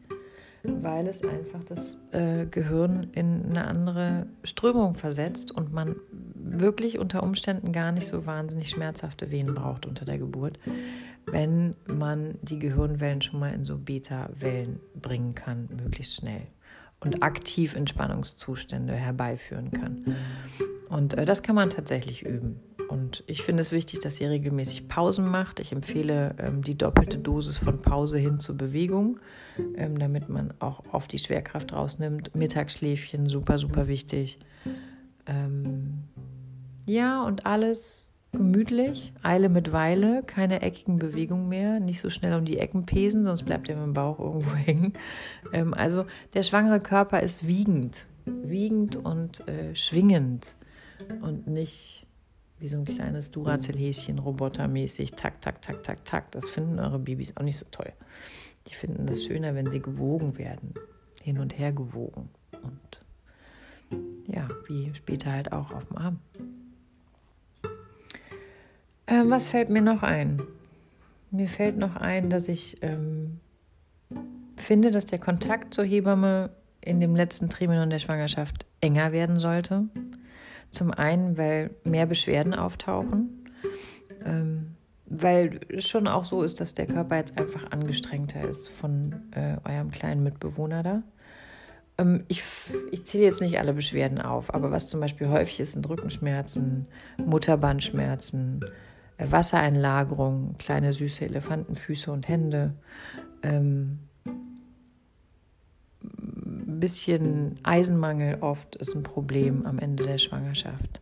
weil 0.64 1.07
es 1.07 1.25
einfach 1.25 1.62
das 1.64 1.99
äh, 2.11 2.47
Gehirn 2.47 3.09
in 3.12 3.45
eine 3.47 3.66
andere 3.66 4.26
Strömung 4.43 4.95
versetzt 4.95 5.52
und 5.52 5.73
man 5.73 5.97
wirklich 6.35 6.99
unter 6.99 7.23
Umständen 7.23 7.73
gar 7.73 7.93
nicht 7.93 8.09
so 8.09 8.26
wahnsinnig 8.26 8.71
schmerzhafte 8.71 9.31
Venen 9.31 9.54
braucht 9.54 9.87
unter 9.87 10.04
der 10.04 10.19
Geburt, 10.19 10.59
wenn 11.26 11.76
man 11.87 12.35
die 12.43 12.59
Gehirnwellen 12.59 13.23
schon 13.23 13.40
mal 13.40 13.54
in 13.54 13.64
so 13.64 13.78
Beta-Wellen 13.78 14.81
bringen 15.00 15.35
kann, 15.35 15.69
möglichst 15.76 16.16
schnell 16.16 16.47
und 17.04 17.23
aktiv 17.23 17.75
Entspannungszustände 17.76 18.94
herbeiführen 18.94 19.70
kann. 19.70 20.16
Und 20.88 21.14
äh, 21.14 21.25
das 21.25 21.42
kann 21.42 21.54
man 21.54 21.70
tatsächlich 21.70 22.25
üben. 22.25 22.61
Und 22.88 23.25
ich 23.26 23.42
finde 23.42 23.62
es 23.62 23.73
wichtig, 23.73 24.00
dass 24.00 24.20
ihr 24.20 24.30
regelmäßig 24.30 24.88
Pausen 24.88 25.26
macht. 25.26 25.58
Ich 25.58 25.73
empfehle 25.73 26.34
ähm, 26.38 26.62
die 26.62 26.76
doppelte 26.76 27.18
Dosis 27.18 27.58
von 27.58 27.80
Pause 27.80 28.18
hin 28.18 28.38
zur 28.38 28.56
Bewegung, 28.56 29.18
ähm, 29.76 29.99
damit 29.99 30.28
man 30.28 30.52
auch 30.61 30.82
oft 30.92 31.11
die 31.12 31.18
Schwerkraft 31.18 31.73
rausnimmt. 31.73 32.34
Mittagsschläfchen, 32.34 33.28
super, 33.28 33.58
super 33.58 33.88
wichtig. 33.88 34.38
Ähm, 35.26 36.04
ja, 36.87 37.25
und 37.25 37.46
alles 37.46 38.06
gemütlich, 38.35 39.12
Eile 39.23 39.49
mit 39.49 39.73
Weile, 39.73 40.23
keine 40.23 40.62
eckigen 40.62 40.99
Bewegungen 40.99 41.49
mehr, 41.49 41.81
nicht 41.81 42.00
so 42.00 42.11
schnell 42.11 42.37
um 42.38 42.45
die 42.45 42.59
Ecken 42.59 42.85
pesen, 42.87 43.25
sonst 43.25 43.45
bleibt 43.45 43.69
er 43.69 43.76
mit 43.76 43.85
dem 43.87 43.93
Bauch 43.95 44.19
irgendwo 44.19 44.55
hängen. 44.55 44.93
Ähm, 45.53 45.75
also 45.75 46.07
der 46.35 46.43
schwangere 46.43 46.81
Körper 46.81 47.21
ist 47.21 47.47
wiegend, 47.47 48.05
wiegend 48.26 48.97
und 48.97 49.47
äh, 49.49 49.75
schwingend 49.75 50.55
und 51.23 51.47
nicht, 51.47 52.07
wie 52.59 52.69
so 52.69 52.76
ein 52.76 52.85
kleines 52.85 53.31
Duracell-Häschen, 53.31 54.19
robotermäßig, 54.19 55.12
tak, 55.12 55.41
tak, 55.41 55.61
tak, 55.62 55.83
tak, 55.83 56.05
tak. 56.05 56.31
Das 56.33 56.49
finden 56.49 56.79
eure 56.79 56.99
Babys 56.99 57.37
auch 57.37 57.43
nicht 57.43 57.59
so 57.59 57.67
toll. 57.71 57.93
Die 58.69 58.75
finden 58.75 59.07
das 59.07 59.25
schöner, 59.25 59.55
wenn 59.55 59.71
sie 59.71 59.81
gewogen 59.81 60.38
werden, 60.38 60.75
hin 61.23 61.38
und 61.38 61.59
her 61.59 61.73
gewogen. 61.73 62.31
Und 62.62 63.05
ja, 64.26 64.49
wie 64.67 64.93
später 64.95 65.33
halt 65.33 65.53
auch 65.53 65.73
auf 65.73 65.87
dem 65.87 65.99
Arm. 65.99 66.19
Ähm, 69.06 69.30
was 69.30 69.49
fällt 69.49 69.68
mir 69.68 69.82
noch 69.82 70.02
ein? 70.02 70.42
Mir 71.30 71.49
fällt 71.49 71.76
noch 71.76 71.96
ein, 71.96 72.30
dass 72.30 72.49
ich 72.49 72.78
ähm, 72.82 73.40
finde, 74.56 74.90
dass 74.90 75.06
der 75.06 75.18
Kontakt 75.18 75.75
zur 75.75 75.84
Hebamme 75.84 76.50
in 76.80 77.00
dem 77.00 77.16
letzten 77.16 77.49
Trimenon 77.49 77.90
der 77.90 77.99
Schwangerschaft 77.99 78.66
enger 78.80 79.12
werden 79.12 79.38
sollte. 79.38 79.84
Zum 80.70 80.90
einen, 80.90 81.37
weil 81.37 81.70
mehr 81.84 82.06
Beschwerden 82.06 82.54
auftauchen, 82.54 83.50
ähm, 84.25 84.75
weil 85.06 85.61
es 85.68 85.87
schon 85.87 86.08
auch 86.08 86.25
so 86.25 86.42
ist, 86.42 86.61
dass 86.61 86.75
der 86.75 86.87
Körper 86.87 87.16
jetzt 87.16 87.38
einfach 87.38 87.70
angestrengter 87.70 88.49
ist 88.49 88.68
von 88.68 89.14
äh, 89.32 89.56
eurem 89.64 89.90
kleinen 89.90 90.23
Mitbewohner 90.23 90.82
da. 90.82 91.02
Ähm, 91.99 92.25
ich, 92.28 92.42
ich 92.90 93.04
zähle 93.04 93.25
jetzt 93.25 93.40
nicht 93.40 93.58
alle 93.58 93.75
Beschwerden 93.75 94.20
auf, 94.20 94.52
aber 94.52 94.70
was 94.70 94.88
zum 94.88 95.00
Beispiel 95.00 95.28
häufig 95.28 95.61
ist, 95.61 95.73
sind 95.73 95.88
Rückenschmerzen, 95.88 96.87
Mutterbandschmerzen, 97.18 98.64
Wassereinlagerung, 99.18 100.56
kleine 100.59 100.92
süße 100.92 101.25
Elefantenfüße 101.25 102.11
und 102.11 102.28
Hände. 102.28 102.75
Ähm, 103.42 104.00
bisschen 106.80 107.59
Eisenmangel 107.62 108.38
oft 108.40 108.76
ist 108.76 108.94
ein 108.94 109.02
Problem 109.02 109.64
am 109.66 109.78
Ende 109.78 110.04
der 110.04 110.18
Schwangerschaft. 110.18 111.00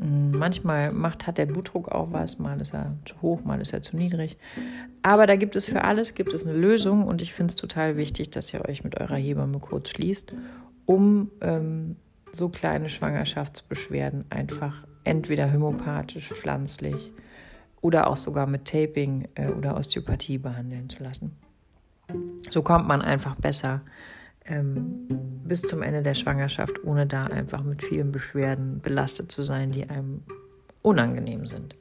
Mm, 0.00 0.32
manchmal 0.36 0.92
macht, 0.92 1.26
hat 1.26 1.38
der 1.38 1.46
Blutdruck 1.46 1.88
auch 1.90 2.12
was, 2.12 2.38
mal 2.38 2.60
ist 2.60 2.74
er 2.74 2.96
zu 3.04 3.20
hoch, 3.22 3.44
mal 3.44 3.60
ist 3.60 3.72
er 3.72 3.82
zu 3.82 3.96
niedrig. 3.96 4.36
Aber 5.02 5.26
da 5.26 5.36
gibt 5.36 5.56
es 5.56 5.64
für 5.64 5.82
alles 5.84 6.14
gibt 6.14 6.34
es 6.34 6.46
eine 6.46 6.56
Lösung 6.56 7.06
und 7.06 7.22
ich 7.22 7.32
finde 7.32 7.52
es 7.52 7.56
total 7.56 7.96
wichtig, 7.96 8.30
dass 8.30 8.52
ihr 8.52 8.64
euch 8.68 8.84
mit 8.84 9.00
eurer 9.00 9.16
Hebamme 9.16 9.58
kurz 9.58 9.90
schließt, 9.90 10.32
um 10.86 11.30
ähm, 11.40 11.96
so 12.32 12.48
kleine 12.48 12.88
Schwangerschaftsbeschwerden 12.88 14.24
einfach 14.30 14.86
entweder 15.04 15.52
homöopathisch, 15.52 16.28
pflanzlich 16.28 17.12
oder 17.80 18.08
auch 18.08 18.16
sogar 18.16 18.46
mit 18.46 18.66
Taping 18.66 19.28
äh, 19.34 19.50
oder 19.50 19.76
Osteopathie 19.76 20.38
behandeln 20.38 20.88
zu 20.88 21.02
lassen. 21.02 21.36
So 22.48 22.62
kommt 22.62 22.88
man 22.88 23.02
einfach 23.02 23.36
besser 23.36 23.82
ähm, 24.44 25.06
bis 25.44 25.62
zum 25.62 25.82
Ende 25.82 26.02
der 26.02 26.14
Schwangerschaft, 26.14 26.84
ohne 26.84 27.06
da 27.06 27.26
einfach 27.26 27.62
mit 27.62 27.84
vielen 27.84 28.12
Beschwerden 28.12 28.80
belastet 28.80 29.30
zu 29.32 29.42
sein, 29.42 29.70
die 29.70 29.88
einem 29.88 30.22
unangenehm 30.82 31.46
sind. 31.46 31.76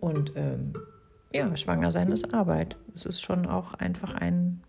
Und 0.00 0.32
ähm, 0.36 0.72
ja, 1.32 1.56
schwanger 1.56 1.90
sein 1.90 2.12
ist 2.12 2.32
Arbeit. 2.34 2.76
Es 2.94 3.06
ist 3.06 3.20
schon 3.20 3.46
auch 3.46 3.74
einfach 3.74 4.14
ein, 4.14 4.60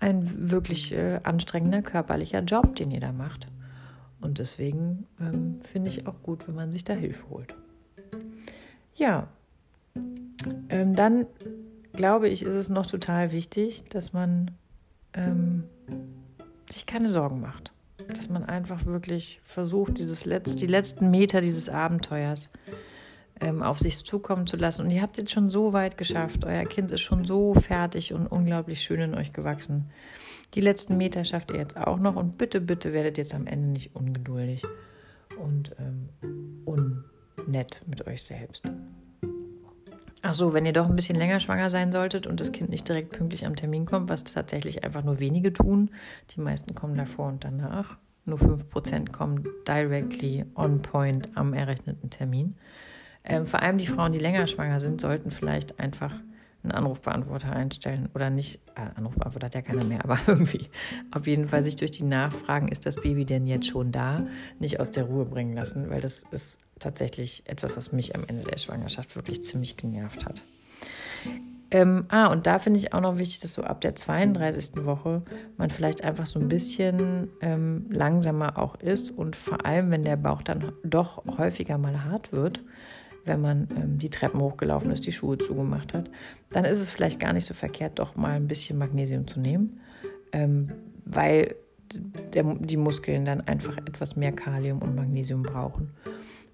ein 0.00 0.50
wirklich 0.50 0.92
äh, 0.92 1.20
anstrengender 1.22 1.82
körperlicher 1.82 2.40
Job, 2.40 2.76
den 2.76 2.90
ihr 2.90 3.00
da 3.00 3.12
macht. 3.12 3.48
Und 4.20 4.38
deswegen 4.38 5.06
ähm, 5.20 5.60
finde 5.62 5.90
ich 5.90 6.06
auch 6.06 6.22
gut, 6.22 6.48
wenn 6.48 6.54
man 6.54 6.72
sich 6.72 6.84
da 6.84 6.94
Hilfe 6.94 7.28
holt. 7.30 7.54
Ja, 8.94 9.28
ähm, 10.68 10.94
dann 10.94 11.26
glaube 11.92 12.28
ich, 12.28 12.42
ist 12.42 12.54
es 12.54 12.68
noch 12.68 12.86
total 12.86 13.32
wichtig, 13.32 13.84
dass 13.90 14.12
man 14.12 14.52
ähm, 15.12 15.64
sich 16.70 16.86
keine 16.86 17.08
Sorgen 17.08 17.40
macht. 17.40 17.72
Dass 18.08 18.28
man 18.28 18.44
einfach 18.44 18.86
wirklich 18.86 19.40
versucht, 19.44 19.98
dieses 19.98 20.26
Letz-, 20.26 20.56
die 20.56 20.66
letzten 20.66 21.10
Meter 21.10 21.40
dieses 21.40 21.68
Abenteuers 21.68 22.50
ähm, 23.40 23.62
auf 23.62 23.78
sich 23.78 24.04
zukommen 24.04 24.46
zu 24.46 24.56
lassen. 24.56 24.82
Und 24.82 24.90
ihr 24.90 25.02
habt 25.02 25.16
jetzt 25.16 25.32
schon 25.32 25.48
so 25.48 25.72
weit 25.72 25.98
geschafft. 25.98 26.44
Euer 26.44 26.64
Kind 26.64 26.90
ist 26.90 27.00
schon 27.00 27.24
so 27.24 27.54
fertig 27.54 28.12
und 28.12 28.26
unglaublich 28.26 28.82
schön 28.82 29.00
in 29.00 29.14
euch 29.14 29.32
gewachsen. 29.32 29.90
Die 30.56 30.62
letzten 30.62 30.96
Meter 30.96 31.22
schafft 31.24 31.50
ihr 31.50 31.58
jetzt 31.58 31.76
auch 31.76 31.98
noch. 31.98 32.16
Und 32.16 32.38
bitte, 32.38 32.62
bitte 32.62 32.94
werdet 32.94 33.18
jetzt 33.18 33.34
am 33.34 33.46
Ende 33.46 33.68
nicht 33.68 33.94
ungeduldig 33.94 34.62
und 35.38 35.76
ähm, 35.78 36.08
unnett 36.64 37.82
mit 37.86 38.06
euch 38.06 38.22
selbst. 38.22 38.64
Ach 40.22 40.32
so, 40.32 40.54
wenn 40.54 40.64
ihr 40.64 40.72
doch 40.72 40.88
ein 40.88 40.96
bisschen 40.96 41.16
länger 41.16 41.40
schwanger 41.40 41.68
sein 41.68 41.92
solltet 41.92 42.26
und 42.26 42.40
das 42.40 42.52
Kind 42.52 42.70
nicht 42.70 42.88
direkt 42.88 43.12
pünktlich 43.12 43.44
am 43.44 43.54
Termin 43.54 43.84
kommt, 43.84 44.08
was 44.08 44.24
tatsächlich 44.24 44.82
einfach 44.82 45.04
nur 45.04 45.18
wenige 45.18 45.52
tun, 45.52 45.90
die 46.34 46.40
meisten 46.40 46.74
kommen 46.74 46.96
davor 46.96 47.28
und 47.28 47.44
danach, 47.44 47.98
nur 48.24 48.38
5% 48.38 49.12
kommen 49.12 49.46
directly 49.68 50.46
on 50.54 50.80
point 50.80 51.28
am 51.34 51.52
errechneten 51.52 52.08
Termin. 52.08 52.56
Ähm, 53.24 53.44
vor 53.44 53.60
allem 53.60 53.76
die 53.76 53.86
Frauen, 53.86 54.12
die 54.12 54.18
länger 54.18 54.46
schwanger 54.46 54.80
sind, 54.80 55.02
sollten 55.02 55.30
vielleicht 55.30 55.78
einfach 55.78 56.14
einen 56.66 56.72
Anrufbeantworter 56.72 57.52
einstellen 57.52 58.08
oder 58.14 58.30
nicht, 58.30 58.60
äh, 58.74 58.96
Anrufbeantworter 58.96 59.46
hat 59.46 59.54
ja 59.54 59.62
keiner 59.62 59.84
mehr, 59.84 60.04
aber 60.04 60.18
irgendwie 60.26 60.68
auf 61.10 61.26
jeden 61.26 61.48
Fall 61.48 61.62
sich 61.62 61.76
durch 61.76 61.92
die 61.92 62.04
Nachfragen, 62.04 62.68
ist 62.68 62.86
das 62.86 62.96
Baby 62.96 63.24
denn 63.24 63.46
jetzt 63.46 63.66
schon 63.66 63.92
da, 63.92 64.26
nicht 64.58 64.80
aus 64.80 64.90
der 64.90 65.04
Ruhe 65.04 65.24
bringen 65.24 65.54
lassen, 65.54 65.90
weil 65.90 66.00
das 66.00 66.24
ist 66.30 66.58
tatsächlich 66.78 67.42
etwas, 67.46 67.76
was 67.76 67.92
mich 67.92 68.14
am 68.14 68.24
Ende 68.26 68.44
der 68.44 68.58
Schwangerschaft 68.58 69.16
wirklich 69.16 69.42
ziemlich 69.42 69.76
genervt 69.76 70.26
hat. 70.26 70.42
Ähm, 71.70 72.04
ah, 72.08 72.28
und 72.28 72.46
da 72.46 72.60
finde 72.60 72.78
ich 72.78 72.92
auch 72.92 73.00
noch 73.00 73.18
wichtig, 73.18 73.40
dass 73.40 73.54
so 73.54 73.62
ab 73.62 73.80
der 73.80 73.96
32. 73.96 74.84
Woche 74.84 75.22
man 75.56 75.70
vielleicht 75.70 76.04
einfach 76.04 76.26
so 76.26 76.38
ein 76.38 76.48
bisschen 76.48 77.28
ähm, 77.40 77.86
langsamer 77.90 78.56
auch 78.58 78.76
ist 78.76 79.10
und 79.10 79.34
vor 79.34 79.66
allem, 79.66 79.90
wenn 79.90 80.04
der 80.04 80.16
Bauch 80.16 80.42
dann 80.42 80.72
doch 80.84 81.24
häufiger 81.38 81.76
mal 81.76 82.04
hart 82.04 82.32
wird, 82.32 82.62
wenn 83.26 83.40
man 83.40 83.68
ähm, 83.76 83.98
die 83.98 84.10
Treppen 84.10 84.40
hochgelaufen 84.40 84.90
ist, 84.90 85.06
die 85.06 85.12
Schuhe 85.12 85.38
zugemacht 85.38 85.94
hat, 85.94 86.10
dann 86.50 86.64
ist 86.64 86.80
es 86.80 86.90
vielleicht 86.90 87.20
gar 87.20 87.32
nicht 87.32 87.44
so 87.44 87.54
verkehrt, 87.54 87.98
doch 87.98 88.16
mal 88.16 88.32
ein 88.32 88.48
bisschen 88.48 88.78
Magnesium 88.78 89.26
zu 89.26 89.40
nehmen, 89.40 89.80
ähm, 90.32 90.72
weil 91.04 91.54
der, 92.34 92.42
die 92.42 92.76
Muskeln 92.76 93.24
dann 93.24 93.42
einfach 93.42 93.76
etwas 93.78 94.16
mehr 94.16 94.32
Kalium 94.32 94.80
und 94.80 94.94
Magnesium 94.94 95.42
brauchen 95.42 95.90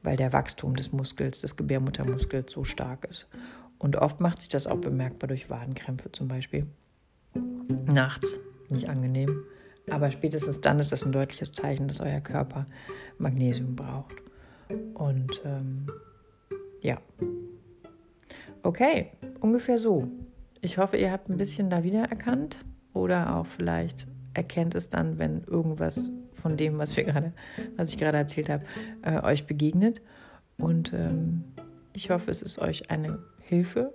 weil 0.03 0.17
der 0.17 0.33
Wachstum 0.33 0.77
des 0.77 0.93
Muskels, 0.93 1.41
des 1.41 1.57
Gebärmuttermuskels 1.57 2.53
so 2.53 2.65
stark 2.65 3.05
ist. 3.05 3.29
Und 3.79 3.97
oft 3.97 4.21
macht 4.21 4.41
sich 4.41 4.49
das 4.49 4.67
auch 4.67 4.79
bemerkbar 4.79 5.29
durch 5.29 5.51
Wadenkrämpfe 5.51 6.13
zum 6.13 6.29
Beispiel. 6.29 6.67
Nachts, 7.87 8.39
nicht 8.69 8.89
angenehm. 8.89 9.45
Aber 9.91 10.11
spätestens 10.11 10.61
dann 10.61 10.79
ist 10.79 10.93
das 10.93 11.05
ein 11.05 11.13
deutliches 11.13 11.53
Zeichen, 11.53 11.89
dass 11.89 12.01
euer 12.01 12.21
Körper 12.21 12.67
Magnesium 13.19 13.75
braucht. 13.75 14.15
Und 14.95 15.43
ähm, 15.45 15.87
ja. 16.83 17.01
Okay, 18.63 19.13
ungefähr 19.41 19.79
so. 19.79 20.09
Ich 20.61 20.79
hoffe, 20.79 20.97
ihr 20.97 21.11
habt 21.11 21.29
ein 21.29 21.37
bisschen 21.37 21.71
da 21.71 21.83
wiedererkannt 21.83 22.59
oder 22.93 23.37
auch 23.37 23.47
vielleicht 23.47 24.07
erkennt 24.35 24.75
es 24.75 24.89
dann, 24.89 25.19
wenn 25.19 25.43
irgendwas 25.45 26.11
von 26.35 26.57
dem, 26.57 26.79
was 26.79 26.97
wir 26.97 27.05
gerade, 27.13 27.33
was 27.77 27.91
ich 27.91 27.99
gerade 27.99 28.19
erzählt 28.19 28.49
habe, 28.49 28.65
äh, 29.03 29.21
euch 29.23 29.47
begegnet. 29.47 30.01
Und 30.59 30.93
ähm, 30.93 31.45
ich 31.93 32.11
hoffe, 32.11 32.31
es 32.31 32.43
ist 32.43 32.59
euch 32.59 32.91
eine 32.91 33.19
Hilfe, 33.41 33.93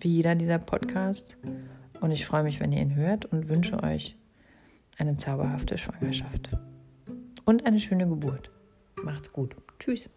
wie 0.00 0.08
jeder 0.08 0.34
dieser 0.34 0.58
Podcast. 0.58 1.36
Und 2.00 2.10
ich 2.10 2.26
freue 2.26 2.42
mich, 2.42 2.60
wenn 2.60 2.72
ihr 2.72 2.82
ihn 2.82 2.94
hört 2.94 3.24
und 3.24 3.48
wünsche 3.48 3.82
euch 3.82 4.16
eine 4.98 5.16
zauberhafte 5.16 5.78
Schwangerschaft 5.78 6.50
und 7.44 7.66
eine 7.66 7.80
schöne 7.80 8.08
Geburt. 8.08 8.50
Macht's 9.02 9.32
gut. 9.32 9.56
Tschüss. 9.78 10.08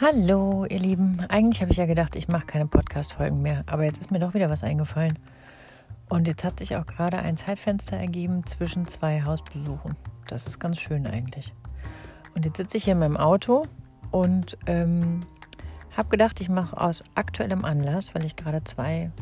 Hallo, 0.00 0.64
ihr 0.64 0.80
Lieben. 0.80 1.20
Eigentlich 1.28 1.60
habe 1.60 1.70
ich 1.70 1.76
ja 1.76 1.86
gedacht, 1.86 2.16
ich 2.16 2.26
mache 2.26 2.46
keine 2.46 2.66
Podcast-Folgen 2.66 3.40
mehr, 3.40 3.62
aber 3.66 3.84
jetzt 3.84 3.98
ist 3.98 4.10
mir 4.10 4.18
doch 4.18 4.34
wieder 4.34 4.50
was 4.50 4.64
eingefallen. 4.64 5.18
Und 6.08 6.26
jetzt 6.26 6.42
hat 6.42 6.58
sich 6.58 6.74
auch 6.74 6.86
gerade 6.86 7.18
ein 7.18 7.36
Zeitfenster 7.36 7.98
ergeben 7.98 8.44
zwischen 8.44 8.88
zwei 8.88 9.22
Hausbesuchen. 9.22 9.94
Das 10.26 10.46
ist 10.46 10.58
ganz 10.58 10.80
schön 10.80 11.06
eigentlich. 11.06 11.52
Und 12.34 12.44
jetzt 12.44 12.56
sitze 12.56 12.78
ich 12.78 12.84
hier 12.84 12.94
in 12.94 12.98
meinem 12.98 13.16
Auto 13.16 13.66
und 14.10 14.58
ähm, 14.66 15.20
habe 15.96 16.08
gedacht, 16.08 16.40
ich 16.40 16.48
mache 16.48 16.80
aus 16.80 17.04
aktuellem 17.14 17.64
Anlass, 17.64 18.14
weil 18.14 18.24
ich 18.24 18.34
gerade 18.34 18.64
zwei 18.64 19.12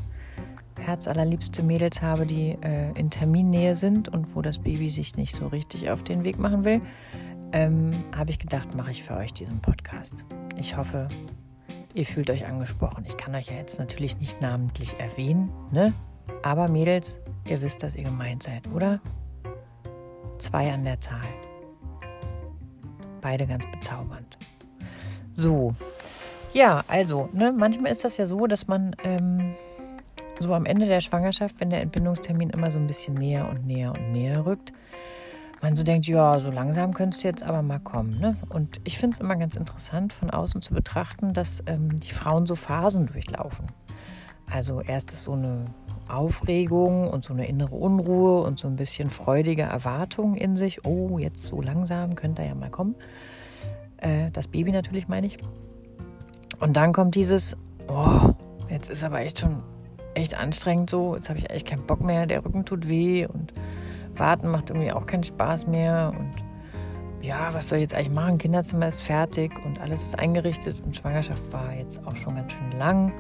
herzallerliebste 0.81 1.63
Mädels 1.63 2.03
habe, 2.03 2.27
die 2.27 2.57
äh, 2.63 2.93
in 2.99 3.11
Terminnähe 3.11 3.77
sind 3.77 4.09
und 4.09 4.35
wo 4.35 4.43
das 4.43 4.59
Baby 4.59 4.89
sich 4.89 5.17
nicht 5.17 5.35
so 5.35 5.47
richtig 5.47 5.91
auf 5.91 6.03
den 6.03 6.25
Weg 6.25 6.39
machen 6.39 6.65
will, 6.65 6.81
ähm, 7.53 7.91
habe 8.17 8.31
ich 8.31 8.39
gedacht, 8.39 8.75
mache 8.75 8.91
ich 8.91 9.03
für 9.03 9.17
euch 9.17 9.33
diesen 9.33 9.61
Podcast. 9.61 10.25
Ich 10.59 10.77
hoffe, 10.77 11.09
ihr 11.95 12.07
fühlt 12.07 12.31
euch 12.31 12.47
angesprochen. 12.47 13.05
Ich 13.07 13.17
kann 13.17 13.35
euch 13.35 13.47
ja 13.49 13.57
jetzt 13.57 13.79
natürlich 13.79 14.19
nicht 14.19 14.41
namentlich 14.41 14.95
erwähnen, 14.99 15.51
ne? 15.71 15.93
Aber 16.43 16.69
Mädels, 16.69 17.19
ihr 17.45 17.61
wisst, 17.61 17.83
dass 17.83 17.97
ihr 17.97 18.05
gemeint 18.05 18.43
seid, 18.43 18.67
oder? 18.73 19.01
Zwei 20.39 20.73
an 20.73 20.85
der 20.85 21.01
Zahl. 21.01 21.27
Beide 23.21 23.47
ganz 23.47 23.67
bezaubernd. 23.71 24.39
So. 25.33 25.75
Ja, 26.53 26.83
also, 26.89 27.29
ne, 27.33 27.53
manchmal 27.53 27.93
ist 27.93 28.05
das 28.05 28.17
ja 28.17 28.27
so, 28.27 28.47
dass 28.47 28.67
man 28.67 28.97
ähm, 29.05 29.55
so 30.41 30.55
am 30.55 30.67
Ende 30.67 30.87
der 30.87 31.01
Schwangerschaft, 31.01 31.61
wenn 31.61 31.71
der 31.71 31.83
Entbindungstermin 31.83 32.51
immer 32.51 32.73
so 32.73 32.79
ein 32.79 32.87
bisschen 32.87 33.15
näher 33.15 33.49
und 33.49 33.67
näher 33.67 33.93
und 33.93 34.13
näher 34.13 34.45
rückt, 34.45 34.73
man 35.63 35.77
so 35.77 35.83
denkt, 35.83 36.07
ja, 36.07 36.41
so 36.41 36.51
langsam 36.51 36.95
könntest 36.95 37.23
du 37.23 37.29
jetzt 37.29 37.43
aber 37.43 37.61
mal 37.63 37.79
kommen. 37.79 38.19
Ne? 38.19 38.37
Und 38.49 38.81
ich 38.85 38.99
finde 38.99 39.15
es 39.15 39.21
immer 39.21 39.37
ganz 39.37 39.57
interessant, 39.57 40.13
von 40.13 40.31
außen 40.31 40.63
zu 40.63 40.73
betrachten, 40.73 41.35
dass 41.35 41.63
ähm, 41.67 42.01
die 42.01 42.11
Frauen 42.11 42.47
so 42.47 42.55
Phasen 42.55 43.07
durchlaufen. 43.07 43.67
Also 44.51 44.81
erst 44.81 45.13
ist 45.13 45.23
so 45.23 45.33
eine 45.33 45.67
Aufregung 46.09 47.09
und 47.09 47.25
so 47.25 47.35
eine 47.35 47.47
innere 47.47 47.77
Unruhe 47.77 48.43
und 48.43 48.59
so 48.59 48.69
ein 48.69 48.77
bisschen 48.77 49.11
freudige 49.11 49.63
Erwartung 49.63 50.35
in 50.35 50.57
sich. 50.57 50.85
Oh, 50.85 51.19
jetzt 51.19 51.45
so 51.45 51.61
langsam 51.61 52.15
könnte 52.15 52.43
er 52.43 52.49
ja 52.49 52.55
mal 52.55 52.71
kommen. 52.71 52.95
Äh, 53.99 54.31
das 54.33 54.49
Baby 54.49 54.73
natürlich 54.73 55.09
meine 55.09 55.27
ich. 55.27 55.37
Und 56.59 56.77
dann 56.77 56.93
kommt 56.93 57.15
dieses, 57.15 57.57
oh, 57.87 58.33
jetzt 58.69 58.91
ist 58.91 59.05
aber 59.05 59.21
echt 59.21 59.41
schon 59.41 59.63
echt 60.15 60.37
anstrengend 60.37 60.91
so. 60.91 61.15
Jetzt 61.15 61.29
habe 61.29 61.39
ich 61.39 61.51
echt 61.51 61.67
keinen 61.67 61.87
Bock 61.87 62.03
mehr. 62.03 62.27
Der 62.27 62.45
Rücken 62.45 62.65
tut 62.65 62.89
weh 62.89 63.27
und 63.27 63.53
warten 64.17 64.49
macht 64.49 64.71
irgendwie 64.71 64.93
auch 64.93 65.07
keinen 65.07 65.25
Spaß 65.25 65.67
mehr. 65.67 66.13
Und 66.19 66.31
ja, 67.23 67.53
was 67.53 67.69
soll 67.69 67.79
ich 67.79 67.83
jetzt 67.83 67.95
eigentlich 67.95 68.11
machen? 68.11 68.39
Kinderzimmer 68.39 68.89
ist 68.89 69.03
fertig 69.03 69.53
und 69.65 69.81
alles 69.81 70.03
ist 70.03 70.19
eingerichtet 70.19 70.81
und 70.85 70.97
Schwangerschaft 70.97 71.53
war 71.53 71.75
jetzt 71.75 72.07
auch 72.07 72.17
schon 72.17 72.37
ganz 72.37 72.53
schön 72.53 72.79
lang. 72.79 73.13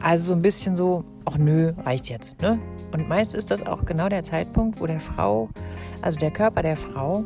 Also 0.00 0.26
so 0.26 0.32
ein 0.32 0.42
bisschen 0.42 0.76
so, 0.76 1.04
ach 1.24 1.38
nö, 1.38 1.72
reicht 1.84 2.08
jetzt. 2.08 2.40
Ne? 2.42 2.58
Und 2.92 3.08
meist 3.08 3.34
ist 3.34 3.50
das 3.50 3.64
auch 3.64 3.84
genau 3.84 4.08
der 4.08 4.22
Zeitpunkt, 4.22 4.80
wo 4.80 4.86
der 4.86 5.00
Frau, 5.00 5.48
also 6.02 6.18
der 6.18 6.30
Körper 6.30 6.62
der 6.62 6.76
Frau, 6.76 7.24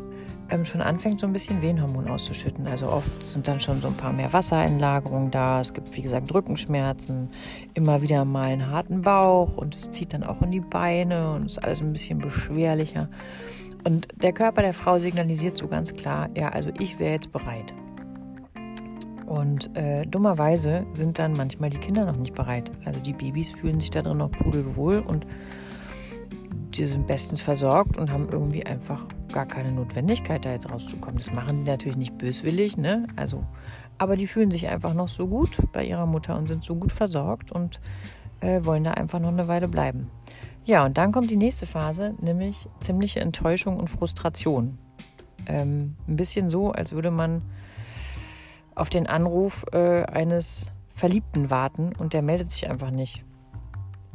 ähm, 0.50 0.64
schon 0.64 0.80
anfängt, 0.80 1.20
so 1.20 1.26
ein 1.26 1.32
bisschen 1.32 1.62
Wehenhormon 1.62 2.08
auszuschütten. 2.08 2.66
Also 2.66 2.88
oft 2.88 3.24
sind 3.24 3.48
dann 3.48 3.60
schon 3.60 3.80
so 3.80 3.88
ein 3.88 3.94
paar 3.94 4.12
mehr 4.12 4.32
Wassereinlagerungen 4.32 5.30
da. 5.30 5.60
Es 5.60 5.72
gibt, 5.72 5.96
wie 5.96 6.02
gesagt, 6.02 6.32
Rückenschmerzen, 6.32 7.30
immer 7.74 8.02
wieder 8.02 8.24
mal 8.24 8.48
einen 8.48 8.70
harten 8.70 9.02
Bauch 9.02 9.56
und 9.56 9.74
es 9.74 9.90
zieht 9.90 10.12
dann 10.12 10.24
auch 10.24 10.42
in 10.42 10.50
die 10.50 10.60
Beine 10.60 11.32
und 11.32 11.46
ist 11.46 11.62
alles 11.62 11.80
ein 11.80 11.92
bisschen 11.92 12.18
beschwerlicher. 12.18 13.08
Und 13.84 14.08
der 14.16 14.32
Körper 14.32 14.62
der 14.62 14.74
Frau 14.74 14.98
signalisiert 14.98 15.56
so 15.56 15.68
ganz 15.68 15.94
klar, 15.94 16.28
ja, 16.36 16.48
also 16.48 16.70
ich 16.78 16.98
wäre 16.98 17.12
jetzt 17.12 17.32
bereit. 17.32 17.72
Und 19.26 19.76
äh, 19.76 20.06
dummerweise 20.06 20.86
sind 20.94 21.18
dann 21.18 21.32
manchmal 21.32 21.70
die 21.70 21.78
Kinder 21.78 22.06
noch 22.06 22.16
nicht 22.16 22.34
bereit. 22.34 22.70
Also 22.84 23.00
die 23.00 23.12
Babys 23.12 23.50
fühlen 23.50 23.80
sich 23.80 23.90
da 23.90 24.02
drin 24.02 24.18
noch 24.18 24.30
pudelwohl 24.30 25.00
und 25.00 25.26
die 26.74 26.84
sind 26.84 27.06
bestens 27.06 27.40
versorgt 27.40 27.98
und 27.98 28.10
haben 28.10 28.28
irgendwie 28.30 28.66
einfach 28.66 29.06
gar 29.32 29.46
keine 29.46 29.72
Notwendigkeit, 29.72 30.44
da 30.44 30.52
jetzt 30.52 30.70
rauszukommen. 30.70 31.18
Das 31.18 31.32
machen 31.32 31.64
die 31.64 31.70
natürlich 31.70 31.96
nicht 31.96 32.18
böswillig, 32.18 32.76
ne? 32.76 33.06
Also, 33.16 33.44
aber 33.98 34.16
die 34.16 34.26
fühlen 34.26 34.50
sich 34.50 34.68
einfach 34.68 34.94
noch 34.94 35.08
so 35.08 35.26
gut 35.26 35.58
bei 35.72 35.84
ihrer 35.84 36.06
Mutter 36.06 36.36
und 36.36 36.48
sind 36.48 36.64
so 36.64 36.74
gut 36.74 36.92
versorgt 36.92 37.52
und 37.52 37.80
äh, 38.40 38.64
wollen 38.64 38.84
da 38.84 38.92
einfach 38.92 39.20
noch 39.20 39.28
eine 39.28 39.48
Weile 39.48 39.68
bleiben. 39.68 40.10
Ja, 40.64 40.84
und 40.84 40.98
dann 40.98 41.12
kommt 41.12 41.30
die 41.30 41.36
nächste 41.36 41.64
Phase, 41.64 42.14
nämlich 42.20 42.68
ziemliche 42.80 43.20
Enttäuschung 43.20 43.78
und 43.78 43.88
Frustration. 43.88 44.78
Ähm, 45.46 45.96
ein 46.08 46.16
bisschen 46.16 46.50
so, 46.50 46.72
als 46.72 46.92
würde 46.92 47.10
man 47.10 47.42
auf 48.74 48.90
den 48.90 49.06
Anruf 49.06 49.64
äh, 49.72 50.02
eines 50.02 50.72
Verliebten 50.92 51.50
warten 51.50 51.92
und 51.96 52.12
der 52.12 52.22
meldet 52.22 52.50
sich 52.50 52.68
einfach 52.68 52.90
nicht. 52.90 53.24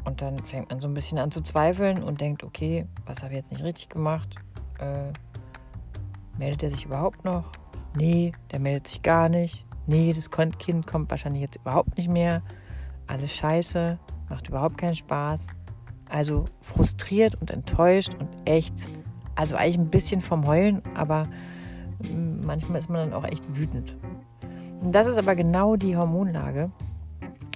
Und 0.04 0.22
dann 0.22 0.40
fängt 0.40 0.70
man 0.70 0.80
so 0.80 0.88
ein 0.88 0.94
bisschen 0.94 1.18
an 1.20 1.32
zu 1.32 1.42
zweifeln 1.42 2.04
und 2.04 2.22
denkt, 2.22 2.44
okay, 2.44 2.86
was 3.06 3.22
habe 3.22 3.34
ich 3.34 3.40
jetzt 3.40 3.52
nicht 3.52 3.64
richtig 3.64 3.90
gemacht? 3.90 4.36
Äh, 4.80 5.12
meldet 6.38 6.64
er 6.64 6.72
sich 6.72 6.86
überhaupt 6.86 7.24
noch? 7.24 7.52
Nee, 7.96 8.32
der 8.52 8.60
meldet 8.60 8.88
sich 8.88 9.02
gar 9.02 9.30
nicht. 9.30 9.66
Nee, 9.86 10.14
das 10.14 10.30
Kind 10.32 10.88
kommt 10.88 11.10
wahrscheinlich 11.10 11.42
jetzt 11.42 11.58
überhaupt 11.58 11.98
nicht 11.98 12.10
mehr. 12.10 12.42
Alles 13.08 13.34
scheiße, 13.36 14.00
macht 14.30 14.48
überhaupt 14.48 14.78
keinen 14.78 14.96
Spaß. 14.96 15.48
Also 16.10 16.46
frustriert 16.62 17.36
und 17.40 17.52
enttäuscht 17.52 18.16
und 18.20 18.30
echt, 18.46 18.90
also 19.36 19.56
eigentlich 19.56 19.78
ein 19.78 19.90
bisschen 19.90 20.22
vom 20.22 20.46
Heulen, 20.48 20.82
aber 20.96 21.24
manchmal 22.46 22.80
ist 22.80 22.90
man 22.90 23.10
dann 23.10 23.14
auch 23.14 23.26
echt 23.26 23.44
wütend. 23.56 23.96
Und 24.82 24.94
das 24.94 25.08
ist 25.08 25.18
aber 25.18 25.36
genau 25.36 25.76
die 25.76 25.96
Hormonlage, 25.96 26.72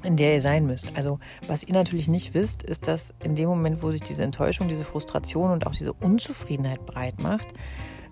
in 0.06 0.18
der 0.18 0.34
ihr 0.34 0.42
sein 0.42 0.66
müsst. 0.66 0.96
Also 0.96 1.20
was 1.48 1.64
ihr 1.64 1.74
natürlich 1.74 2.08
nicht 2.08 2.34
wisst, 2.34 2.64
ist, 2.64 2.88
dass 2.88 3.14
in 3.24 3.36
dem 3.36 3.50
Moment, 3.50 3.84
wo 3.84 3.92
sich 3.92 4.02
diese 4.02 4.24
Enttäuschung, 4.24 4.68
diese 4.68 4.86
Frustration 4.86 5.52
und 5.52 5.68
auch 5.68 5.74
diese 5.74 5.94
Unzufriedenheit 5.94 6.86
breit 6.86 7.20
macht, 7.20 7.48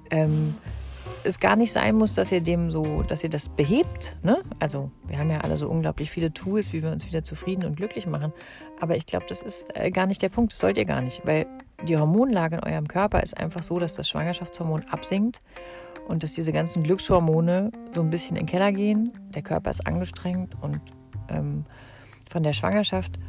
ähm, 0.09 0.55
es 1.23 1.39
gar 1.39 1.55
nicht 1.55 1.71
sein 1.71 1.95
muss, 1.95 2.13
dass 2.13 2.31
ihr 2.31 2.41
dem 2.41 2.71
so, 2.71 3.01
dass 3.03 3.23
ihr 3.23 3.29
das 3.29 3.49
behebt. 3.49 4.17
Ne? 4.23 4.41
Also 4.59 4.91
wir 5.07 5.17
haben 5.17 5.29
ja 5.29 5.39
alle 5.39 5.57
so 5.57 5.69
unglaublich 5.69 6.11
viele 6.11 6.33
Tools, 6.33 6.73
wie 6.73 6.83
wir 6.83 6.91
uns 6.91 7.05
wieder 7.07 7.23
zufrieden 7.23 7.65
und 7.65 7.75
glücklich 7.75 8.07
machen. 8.07 8.33
Aber 8.79 8.95
ich 8.97 9.05
glaube, 9.05 9.25
das 9.29 9.41
ist 9.41 9.65
äh, 9.75 9.91
gar 9.91 10.05
nicht 10.05 10.21
der 10.21 10.29
Punkt. 10.29 10.53
Das 10.53 10.59
sollt 10.59 10.77
ihr 10.77 10.85
gar 10.85 11.01
nicht, 11.01 11.25
weil 11.25 11.45
die 11.87 11.97
Hormonlage 11.97 12.57
in 12.57 12.63
eurem 12.63 12.87
Körper 12.87 13.23
ist 13.23 13.37
einfach 13.37 13.63
so, 13.63 13.79
dass 13.79 13.95
das 13.95 14.07
Schwangerschaftshormon 14.09 14.85
absinkt 14.89 15.39
und 16.07 16.23
dass 16.23 16.33
diese 16.33 16.51
ganzen 16.51 16.83
Glückshormone 16.83 17.71
so 17.91 18.01
ein 18.01 18.09
bisschen 18.09 18.35
in 18.35 18.45
den 18.45 18.51
Keller 18.51 18.71
gehen. 18.71 19.11
Der 19.33 19.41
Körper 19.41 19.69
ist 19.69 19.85
angestrengt 19.87 20.55
und 20.61 20.81
ähm, 21.33 21.65
von 22.29 22.43
der 22.43 22.53
Schwangerschaft. 22.53 23.19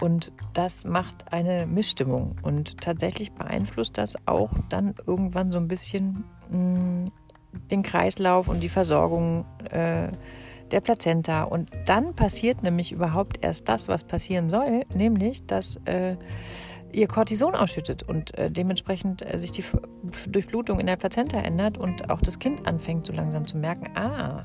Und 0.00 0.32
das 0.52 0.84
macht 0.84 1.32
eine 1.32 1.66
Missstimmung. 1.66 2.36
Und 2.42 2.80
tatsächlich 2.80 3.32
beeinflusst 3.32 3.98
das 3.98 4.16
auch 4.26 4.50
dann 4.68 4.94
irgendwann 5.06 5.52
so 5.52 5.58
ein 5.58 5.68
bisschen 5.68 6.24
mh, 6.50 6.58
mm, 6.58 7.12
den 7.70 7.82
Kreislauf 7.82 8.48
und 8.48 8.60
die 8.60 8.68
Versorgung 8.68 9.44
äh, 9.70 10.08
der 10.70 10.80
Plazenta. 10.80 11.44
Und 11.44 11.70
dann 11.86 12.14
passiert 12.14 12.62
nämlich 12.62 12.92
überhaupt 12.92 13.44
erst 13.44 13.68
das, 13.68 13.88
was 13.88 14.04
passieren 14.04 14.50
soll, 14.50 14.84
nämlich, 14.94 15.46
dass 15.46 15.76
äh, 15.84 16.16
ihr 16.92 17.06
Cortison 17.08 17.54
ausschüttet 17.54 18.02
und 18.02 18.36
äh, 18.38 18.50
dementsprechend 18.50 19.22
äh, 19.22 19.38
sich 19.38 19.52
die 19.52 19.64
Durchblutung 20.28 20.80
in 20.80 20.86
der 20.86 20.96
Plazenta 20.96 21.38
ändert 21.40 21.78
und 21.78 22.10
auch 22.10 22.20
das 22.20 22.38
Kind 22.38 22.66
anfängt 22.66 23.06
so 23.06 23.12
langsam 23.12 23.46
zu 23.46 23.56
merken, 23.56 23.96
ah, 23.96 24.42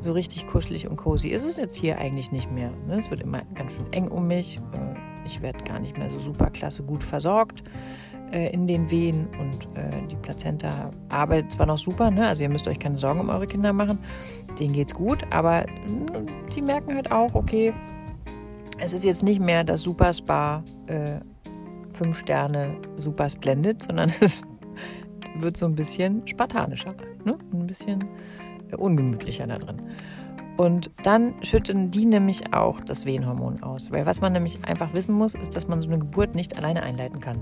so 0.00 0.12
richtig 0.12 0.46
kuschelig 0.46 0.88
und 0.88 0.96
cozy 0.96 1.28
ist 1.28 1.44
es 1.44 1.56
jetzt 1.56 1.76
hier 1.76 1.98
eigentlich 1.98 2.32
nicht 2.32 2.50
mehr. 2.50 2.70
Ne? 2.86 2.98
Es 2.98 3.10
wird 3.10 3.20
immer 3.20 3.42
ganz 3.54 3.74
schön 3.74 3.92
eng 3.92 4.08
um 4.08 4.26
mich. 4.26 4.58
Äh, 4.72 5.26
ich 5.26 5.42
werde 5.42 5.62
gar 5.64 5.78
nicht 5.78 5.98
mehr 5.98 6.08
so 6.08 6.18
super 6.18 6.50
klasse 6.50 6.82
gut 6.82 7.02
versorgt 7.02 7.62
äh, 8.32 8.50
in 8.52 8.66
den 8.66 8.90
Wehen 8.90 9.28
und 9.38 9.64
äh, 9.76 10.06
die 10.10 10.16
Plazenta 10.16 10.90
arbeitet 11.08 11.52
zwar 11.52 11.66
noch 11.66 11.78
super, 11.78 12.10
ne? 12.10 12.26
also 12.26 12.42
ihr 12.42 12.48
müsst 12.48 12.68
euch 12.68 12.78
keine 12.78 12.96
Sorgen 12.96 13.20
um 13.20 13.28
eure 13.28 13.46
Kinder 13.46 13.72
machen, 13.72 13.98
denen 14.58 14.72
geht's 14.72 14.94
gut, 14.94 15.24
aber 15.30 15.66
die 16.54 16.62
merken 16.62 16.94
halt 16.94 17.12
auch, 17.12 17.34
okay, 17.34 17.72
es 18.78 18.92
ist 18.92 19.04
jetzt 19.04 19.22
nicht 19.22 19.40
mehr 19.40 19.64
das 19.64 19.82
Super 19.82 20.12
Spa, 20.12 20.62
äh, 20.86 21.18
fünf 21.92 22.20
Sterne 22.20 22.76
Super 22.96 23.28
Splendid, 23.28 23.82
sondern 23.82 24.10
es 24.20 24.42
wird 25.36 25.56
so 25.56 25.66
ein 25.66 25.74
bisschen 25.74 26.26
spartanischer, 26.26 26.94
ne? 27.24 27.38
ein 27.52 27.66
bisschen 27.66 28.04
ungemütlicher 28.76 29.46
da 29.46 29.58
drin. 29.58 29.82
Und 30.58 30.90
dann 31.04 31.34
schütten 31.42 31.92
die 31.92 32.04
nämlich 32.04 32.52
auch 32.52 32.80
das 32.80 33.06
Wehenhormon 33.06 33.62
aus. 33.62 33.92
Weil 33.92 34.06
was 34.06 34.20
man 34.20 34.32
nämlich 34.32 34.64
einfach 34.64 34.92
wissen 34.92 35.14
muss, 35.14 35.34
ist, 35.34 35.54
dass 35.54 35.68
man 35.68 35.80
so 35.80 35.88
eine 35.88 36.00
Geburt 36.00 36.34
nicht 36.34 36.56
alleine 36.58 36.82
einleiten 36.82 37.20
kann. 37.20 37.38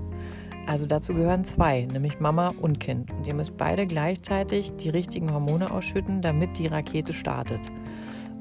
Also 0.67 0.85
dazu 0.85 1.15
gehören 1.15 1.43
zwei, 1.43 1.87
nämlich 1.91 2.21
Mama 2.21 2.53
und 2.61 2.79
Kind. 2.79 3.11
Und 3.13 3.27
ihr 3.27 3.35
müsst 3.35 3.57
beide 3.57 3.87
gleichzeitig 3.87 4.73
die 4.77 4.91
richtigen 4.91 5.33
Hormone 5.33 5.71
ausschütten, 5.71 6.21
damit 6.21 6.59
die 6.59 6.67
Rakete 6.67 7.15
startet. 7.15 7.61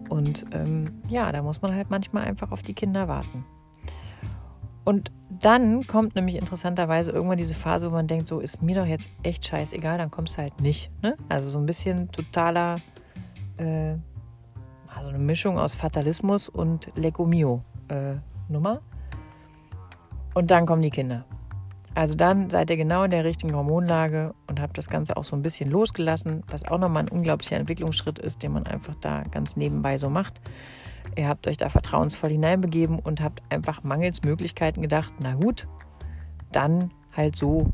Und 0.10 0.45
ähm, 0.52 1.02
ja, 1.08 1.32
da 1.32 1.41
muss 1.41 1.62
man 1.62 1.74
halt 1.74 1.89
manchmal 1.89 2.26
einfach 2.26 2.52
auf 2.52 2.62
die 2.62 2.74
Kinder 2.74 3.08
warten. 3.08 3.45
Und 4.86 5.12
dann 5.30 5.86
kommt 5.88 6.15
nämlich 6.15 6.36
interessanterweise 6.36 7.12
irgendwann 7.12 7.38
diese 7.38 7.56
Phase, 7.56 7.89
wo 7.89 7.95
man 7.95 8.08
denkt, 8.08 8.28
so 8.28 8.39
ist 8.39 8.62
mir 8.62 8.76
doch 8.76 8.86
jetzt 8.86 9.10
echt 9.24 9.45
scheißegal, 9.45 9.98
dann 9.98 10.12
kommst 10.12 10.38
du 10.38 10.43
halt 10.43 10.62
nicht. 10.62 10.91
Ne? 11.02 11.17
Also 11.28 11.50
so 11.50 11.58
ein 11.58 11.65
bisschen 11.65 12.12
totaler, 12.12 12.76
äh, 13.58 13.95
also 14.95 15.10
eine 15.10 15.17
Mischung 15.17 15.58
aus 15.58 15.74
Fatalismus 15.74 16.48
und 16.48 16.91
Lecco 16.95 17.26
Mio 17.26 17.63
äh, 17.89 18.15
Nummer. 18.48 18.82
Und 20.36 20.52
dann 20.52 20.65
kommen 20.65 20.84
die 20.84 20.91
Kinder. 20.91 21.26
Also 21.95 22.15
dann 22.15 22.49
seid 22.49 22.69
ihr 22.69 22.75
genau 22.75 23.03
in 23.05 23.12
der 23.12 23.23
richtigen 23.23 23.55
Hormonlage 23.55 24.36
und 24.47 24.62
habt 24.62 24.77
das 24.77 24.89
Ganze 24.89 25.15
auch 25.15 25.23
so 25.23 25.34
ein 25.34 25.41
bisschen 25.41 25.71
losgelassen, 25.71 26.43
was 26.49 26.65
auch 26.65 26.77
nochmal 26.77 27.03
ein 27.03 27.10
unglaublicher 27.10 27.55
Entwicklungsschritt 27.55 28.19
ist, 28.19 28.43
den 28.43 28.51
man 28.51 28.67
einfach 28.67 28.95
da 28.95 29.23
ganz 29.31 29.55
nebenbei 29.55 29.97
so 29.97 30.10
macht. 30.10 30.41
Ihr 31.15 31.29
habt 31.29 31.47
euch 31.47 31.55
da 31.55 31.69
vertrauensvoll 31.69 32.31
hineinbegeben 32.31 32.99
und 32.99 33.21
habt 33.21 33.41
einfach 33.49 33.84
mangels 33.84 34.23
Möglichkeiten 34.23 34.81
gedacht, 34.81 35.13
na 35.19 35.36
gut, 35.36 35.69
dann 36.51 36.91
halt 37.15 37.38
so, 37.38 37.71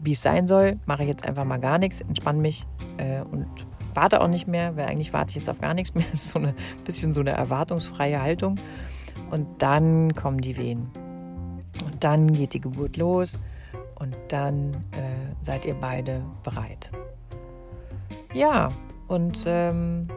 wie 0.00 0.12
es 0.12 0.22
sein 0.22 0.48
soll, 0.48 0.80
mache 0.86 1.02
ich 1.02 1.08
jetzt 1.08 1.24
einfach 1.24 1.44
mal 1.44 1.60
gar 1.60 1.78
nichts, 1.78 2.00
entspanne 2.00 2.40
mich 2.40 2.66
äh, 2.96 3.20
und 3.20 3.46
warte 3.94 4.20
auch 4.20 4.28
nicht 4.28 4.48
mehr, 4.48 4.76
weil 4.76 4.86
eigentlich 4.86 5.12
warte 5.12 5.30
ich 5.30 5.36
jetzt 5.36 5.48
auf 5.48 5.60
gar 5.60 5.74
nichts 5.74 5.94
mehr. 5.94 6.04
Das 6.10 6.24
ist 6.24 6.30
so 6.30 6.40
ein 6.40 6.54
bisschen 6.84 7.12
so 7.12 7.20
eine 7.20 7.30
erwartungsfreie 7.30 8.20
Haltung. 8.20 8.56
Und 9.30 9.46
dann 9.62 10.14
kommen 10.14 10.40
die 10.40 10.56
Wehen. 10.56 10.90
Und 11.84 12.02
dann 12.04 12.32
geht 12.32 12.54
die 12.54 12.60
Geburt 12.60 12.96
los 12.96 13.38
und 13.96 14.16
dann 14.28 14.72
äh, 14.92 15.34
seid 15.42 15.64
ihr 15.64 15.74
beide 15.74 16.22
bereit. 16.42 16.90
Ja, 18.32 18.70
und 19.08 19.42
ähm, 19.46 20.08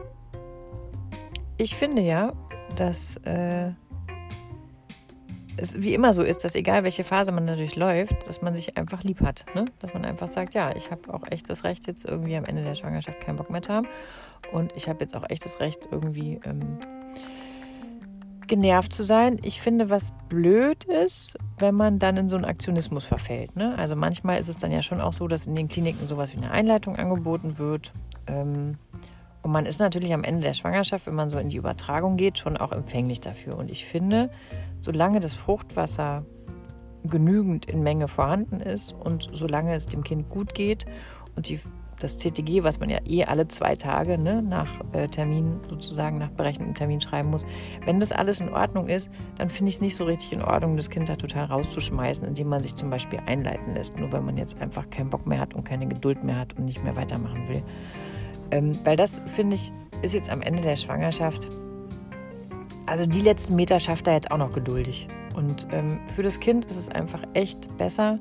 ich 1.56 1.74
finde 1.74 2.02
ja, 2.02 2.32
dass 2.76 3.16
äh, 3.24 3.70
es 5.56 5.80
wie 5.80 5.94
immer 5.94 6.12
so 6.12 6.22
ist, 6.22 6.44
dass 6.44 6.54
egal 6.54 6.84
welche 6.84 7.04
Phase 7.04 7.32
man 7.32 7.46
dadurch 7.46 7.76
läuft, 7.76 8.26
dass 8.26 8.42
man 8.42 8.54
sich 8.54 8.76
einfach 8.76 9.02
lieb 9.02 9.20
hat. 9.20 9.44
Ne? 9.54 9.64
Dass 9.80 9.94
man 9.94 10.04
einfach 10.04 10.28
sagt, 10.28 10.54
ja, 10.54 10.74
ich 10.76 10.90
habe 10.90 11.12
auch 11.12 11.22
echt 11.30 11.48
das 11.50 11.64
Recht, 11.64 11.86
jetzt 11.86 12.04
irgendwie 12.04 12.36
am 12.36 12.44
Ende 12.44 12.62
der 12.62 12.74
Schwangerschaft 12.74 13.20
keinen 13.20 13.36
Bock 13.36 13.50
mehr 13.50 13.62
zu 13.62 13.72
haben. 13.72 13.86
Und 14.50 14.72
ich 14.76 14.88
habe 14.88 15.00
jetzt 15.00 15.16
auch 15.16 15.28
echt 15.28 15.44
das 15.44 15.60
Recht, 15.60 15.88
irgendwie 15.90 16.40
ähm, 16.44 16.78
genervt 18.48 18.92
zu 18.92 19.04
sein. 19.04 19.38
Ich 19.42 19.60
finde, 19.60 19.90
was 19.90 20.12
blöd 20.28 20.84
ist, 20.84 21.36
wenn 21.58 21.74
man 21.74 21.98
dann 21.98 22.16
in 22.16 22.28
so 22.28 22.36
einen 22.36 22.44
Aktionismus 22.44 23.04
verfällt. 23.04 23.56
Ne? 23.56 23.76
Also 23.78 23.96
manchmal 23.96 24.38
ist 24.38 24.48
es 24.48 24.56
dann 24.56 24.72
ja 24.72 24.82
schon 24.82 25.00
auch 25.00 25.12
so, 25.12 25.28
dass 25.28 25.46
in 25.46 25.54
den 25.54 25.68
Kliniken 25.68 26.06
sowas 26.06 26.32
wie 26.32 26.38
eine 26.38 26.50
Einleitung 26.50 26.96
angeboten 26.96 27.58
wird. 27.58 27.92
Ähm, 28.26 28.78
und 29.42 29.50
man 29.50 29.66
ist 29.66 29.80
natürlich 29.80 30.14
am 30.14 30.24
Ende 30.24 30.42
der 30.42 30.54
Schwangerschaft, 30.54 31.06
wenn 31.06 31.14
man 31.14 31.28
so 31.28 31.38
in 31.38 31.48
die 31.48 31.56
Übertragung 31.56 32.16
geht, 32.16 32.38
schon 32.38 32.56
auch 32.56 32.72
empfänglich 32.72 33.20
dafür. 33.20 33.56
Und 33.56 33.70
ich 33.70 33.84
finde, 33.84 34.30
solange 34.78 35.20
das 35.20 35.34
Fruchtwasser 35.34 36.24
genügend 37.04 37.66
in 37.66 37.82
Menge 37.82 38.06
vorhanden 38.06 38.60
ist 38.60 38.92
und 38.92 39.28
solange 39.32 39.74
es 39.74 39.86
dem 39.86 40.04
Kind 40.04 40.28
gut 40.28 40.54
geht 40.54 40.86
und 41.34 41.48
die, 41.48 41.60
das 42.02 42.18
CTG, 42.18 42.62
was 42.62 42.80
man 42.80 42.90
ja 42.90 42.98
eh 43.06 43.24
alle 43.24 43.48
zwei 43.48 43.76
Tage 43.76 44.18
ne, 44.18 44.42
nach 44.42 44.68
äh, 44.92 45.08
Termin 45.08 45.60
sozusagen 45.68 46.18
nach 46.18 46.30
berechneten 46.30 46.74
Termin 46.74 47.00
schreiben 47.00 47.30
muss, 47.30 47.44
wenn 47.84 48.00
das 48.00 48.12
alles 48.12 48.40
in 48.40 48.48
Ordnung 48.48 48.88
ist, 48.88 49.10
dann 49.38 49.50
finde 49.50 49.70
ich 49.70 49.76
es 49.76 49.80
nicht 49.80 49.96
so 49.96 50.04
richtig 50.04 50.32
in 50.32 50.42
Ordnung, 50.42 50.76
das 50.76 50.90
Kind 50.90 51.08
da 51.08 51.16
total 51.16 51.46
rauszuschmeißen, 51.46 52.26
indem 52.26 52.48
man 52.48 52.62
sich 52.62 52.74
zum 52.74 52.90
Beispiel 52.90 53.20
einleiten 53.26 53.74
lässt, 53.74 53.98
nur 53.98 54.12
weil 54.12 54.22
man 54.22 54.36
jetzt 54.36 54.60
einfach 54.60 54.88
keinen 54.90 55.10
Bock 55.10 55.26
mehr 55.26 55.38
hat 55.38 55.54
und 55.54 55.64
keine 55.64 55.86
Geduld 55.86 56.24
mehr 56.24 56.38
hat 56.38 56.56
und 56.58 56.64
nicht 56.64 56.82
mehr 56.82 56.96
weitermachen 56.96 57.48
will. 57.48 57.62
Ähm, 58.50 58.78
weil 58.84 58.96
das, 58.96 59.22
finde 59.26 59.56
ich, 59.56 59.72
ist 60.02 60.14
jetzt 60.14 60.30
am 60.30 60.42
Ende 60.42 60.62
der 60.62 60.76
Schwangerschaft, 60.76 61.48
also 62.86 63.06
die 63.06 63.20
letzten 63.20 63.56
Meter 63.56 63.80
schafft 63.80 64.06
er 64.06 64.14
jetzt 64.14 64.30
auch 64.30 64.38
noch 64.38 64.52
geduldig. 64.52 65.08
Und 65.34 65.66
ähm, 65.72 66.00
für 66.06 66.22
das 66.22 66.40
Kind 66.40 66.64
ist 66.66 66.76
es 66.76 66.88
einfach 66.88 67.22
echt 67.32 67.76
besser, 67.78 68.18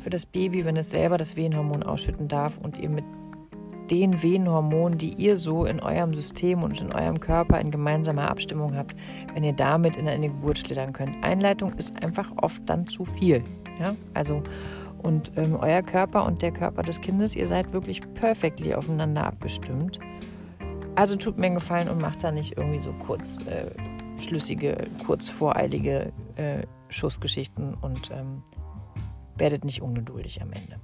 für 0.00 0.10
das 0.10 0.26
Baby, 0.26 0.64
wenn 0.64 0.76
es 0.76 0.90
selber 0.90 1.18
das 1.18 1.36
Wehenhormon 1.36 1.82
ausschütten 1.82 2.28
darf 2.28 2.58
und 2.58 2.78
ihr 2.78 2.90
mit 2.90 3.04
den 3.90 4.22
Wehenhormonen, 4.22 4.98
die 4.98 5.14
ihr 5.14 5.36
so 5.36 5.64
in 5.64 5.80
eurem 5.80 6.14
System 6.14 6.62
und 6.62 6.80
in 6.80 6.92
eurem 6.92 7.18
Körper 7.18 7.60
in 7.60 7.70
gemeinsamer 7.70 8.30
Abstimmung 8.30 8.76
habt, 8.76 8.94
wenn 9.34 9.42
ihr 9.42 9.52
damit 9.52 9.96
in 9.96 10.08
eine 10.08 10.28
Geburt 10.28 10.58
schlittern 10.58 10.92
könnt. 10.92 11.22
Einleitung 11.24 11.72
ist 11.74 12.00
einfach 12.02 12.30
oft 12.36 12.62
dann 12.66 12.86
zu 12.86 13.04
viel. 13.04 13.42
Ja? 13.80 13.96
Also 14.14 14.42
und 15.02 15.32
ähm, 15.36 15.56
euer 15.58 15.82
Körper 15.82 16.26
und 16.26 16.42
der 16.42 16.52
Körper 16.52 16.82
des 16.82 17.00
Kindes, 17.00 17.34
ihr 17.34 17.48
seid 17.48 17.72
wirklich 17.72 18.02
perfektly 18.14 18.74
aufeinander 18.74 19.26
abgestimmt. 19.26 19.98
Also 20.94 21.16
tut 21.16 21.38
mir 21.38 21.46
einen 21.46 21.54
Gefallen 21.54 21.88
und 21.88 22.00
macht 22.02 22.22
da 22.22 22.30
nicht 22.30 22.58
irgendwie 22.58 22.78
so 22.78 22.92
kurz 22.92 23.38
äh, 23.46 23.70
schlüssige, 24.20 24.86
kurz 25.06 25.28
voreilige 25.28 26.12
äh, 26.36 26.66
Schussgeschichten 26.90 27.74
und 27.74 28.10
ähm, 28.10 28.42
werdet 29.40 29.64
nicht 29.64 29.82
ungeduldig 29.82 30.40
am 30.42 30.52
Ende. 30.52 30.78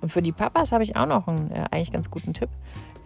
Und 0.00 0.10
für 0.10 0.22
die 0.22 0.32
Papas 0.32 0.72
habe 0.72 0.84
ich 0.84 0.96
auch 0.96 1.06
noch 1.06 1.28
einen 1.28 1.50
äh, 1.50 1.64
eigentlich 1.70 1.92
ganz 1.92 2.10
guten 2.10 2.34
Tipp. 2.34 2.50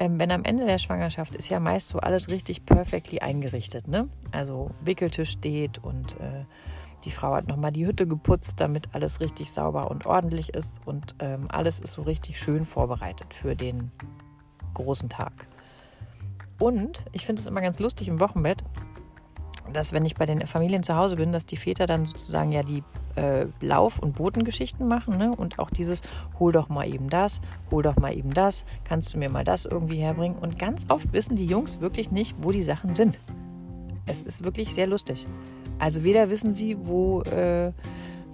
Ähm, 0.01 0.19
wenn 0.19 0.31
am 0.31 0.45
Ende 0.45 0.67
der 0.67 0.79
Schwangerschaft 0.79 1.35
ist 1.35 1.49
ja 1.49 1.61
meist 1.61 1.89
so 1.89 1.99
alles 1.99 2.29
richtig 2.29 2.65
perfectly 2.65 3.21
eingerichtet. 3.21 3.87
Ne? 3.87 4.09
Also 4.33 4.71
Wickeltisch 4.81 5.31
steht 5.31 5.79
und 5.79 6.19
äh, 6.21 6.45
die 7.05 7.11
Frau 7.11 7.35
hat 7.35 7.47
nochmal 7.47 7.71
die 7.71 7.87
Hütte 7.87 8.07
geputzt, 8.07 8.61
damit 8.61 8.95
alles 8.95 9.21
richtig 9.21 9.53
sauber 9.53 9.91
und 9.91 10.07
ordentlich 10.07 10.55
ist. 10.55 10.81
Und 10.87 11.15
ähm, 11.21 11.47
alles 11.51 11.79
ist 11.79 11.93
so 11.93 12.03
richtig 12.03 12.41
schön 12.41 12.65
vorbereitet 12.65 13.33
für 13.33 13.55
den 13.55 13.93
großen 14.75 15.09
Tag. 15.09 15.47
Und 16.59 17.05
ich 17.13 17.25
finde 17.25 17.41
es 17.41 17.47
immer 17.47 17.61
ganz 17.61 17.79
lustig 17.79 18.09
im 18.09 18.19
Wochenbett, 18.19 18.65
dass 19.73 19.93
wenn 19.93 20.05
ich 20.05 20.17
bei 20.17 20.27
den 20.27 20.47
Familien 20.47 20.83
zu 20.83 20.97
Hause 20.97 21.17
bin, 21.17 21.31
dass 21.31 21.47
die 21.47 21.57
Väter 21.57 21.87
dann 21.87 22.05
sozusagen 22.05 22.53
ja 22.53 22.63
die 22.63 22.83
äh, 23.17 23.47
Lauf- 23.61 23.99
und 23.99 24.17
Botengeschichten 24.17 24.87
machen 24.87 25.19
ne? 25.19 25.33
und 25.37 25.59
auch 25.59 25.71
dieses, 25.71 26.03
hol 26.39 26.53
doch 26.53 26.69
mal 26.69 26.87
eben 26.93 27.11
das, 27.11 27.41
hol 27.71 27.83
doch 27.83 27.97
mal 27.97 28.17
eben 28.17 28.33
das, 28.33 28.65
kannst 28.85 29.15
du 29.15 29.19
mir 29.19 29.31
mal 29.31 29.45
das 29.45 29.65
irgendwie 29.65 29.99
herbringen. 29.99 30.39
Und 30.39 30.59
ganz 30.59 30.87
oft 30.89 31.13
wissen 31.13 31.37
die 31.37 31.47
Jungs 31.47 31.81
wirklich 31.81 32.11
nicht, 32.11 32.37
wo 32.41 32.53
die 32.53 32.63
Sachen 32.63 32.95
sind. 32.95 33.19
Es 34.07 34.23
ist 34.23 34.45
wirklich 34.45 34.75
sehr 34.75 34.87
lustig. 34.87 35.27
Also 35.79 36.05
weder 36.05 36.31
wissen 36.31 36.55
sie, 36.55 36.77
wo, 36.81 37.23
äh, 37.23 37.73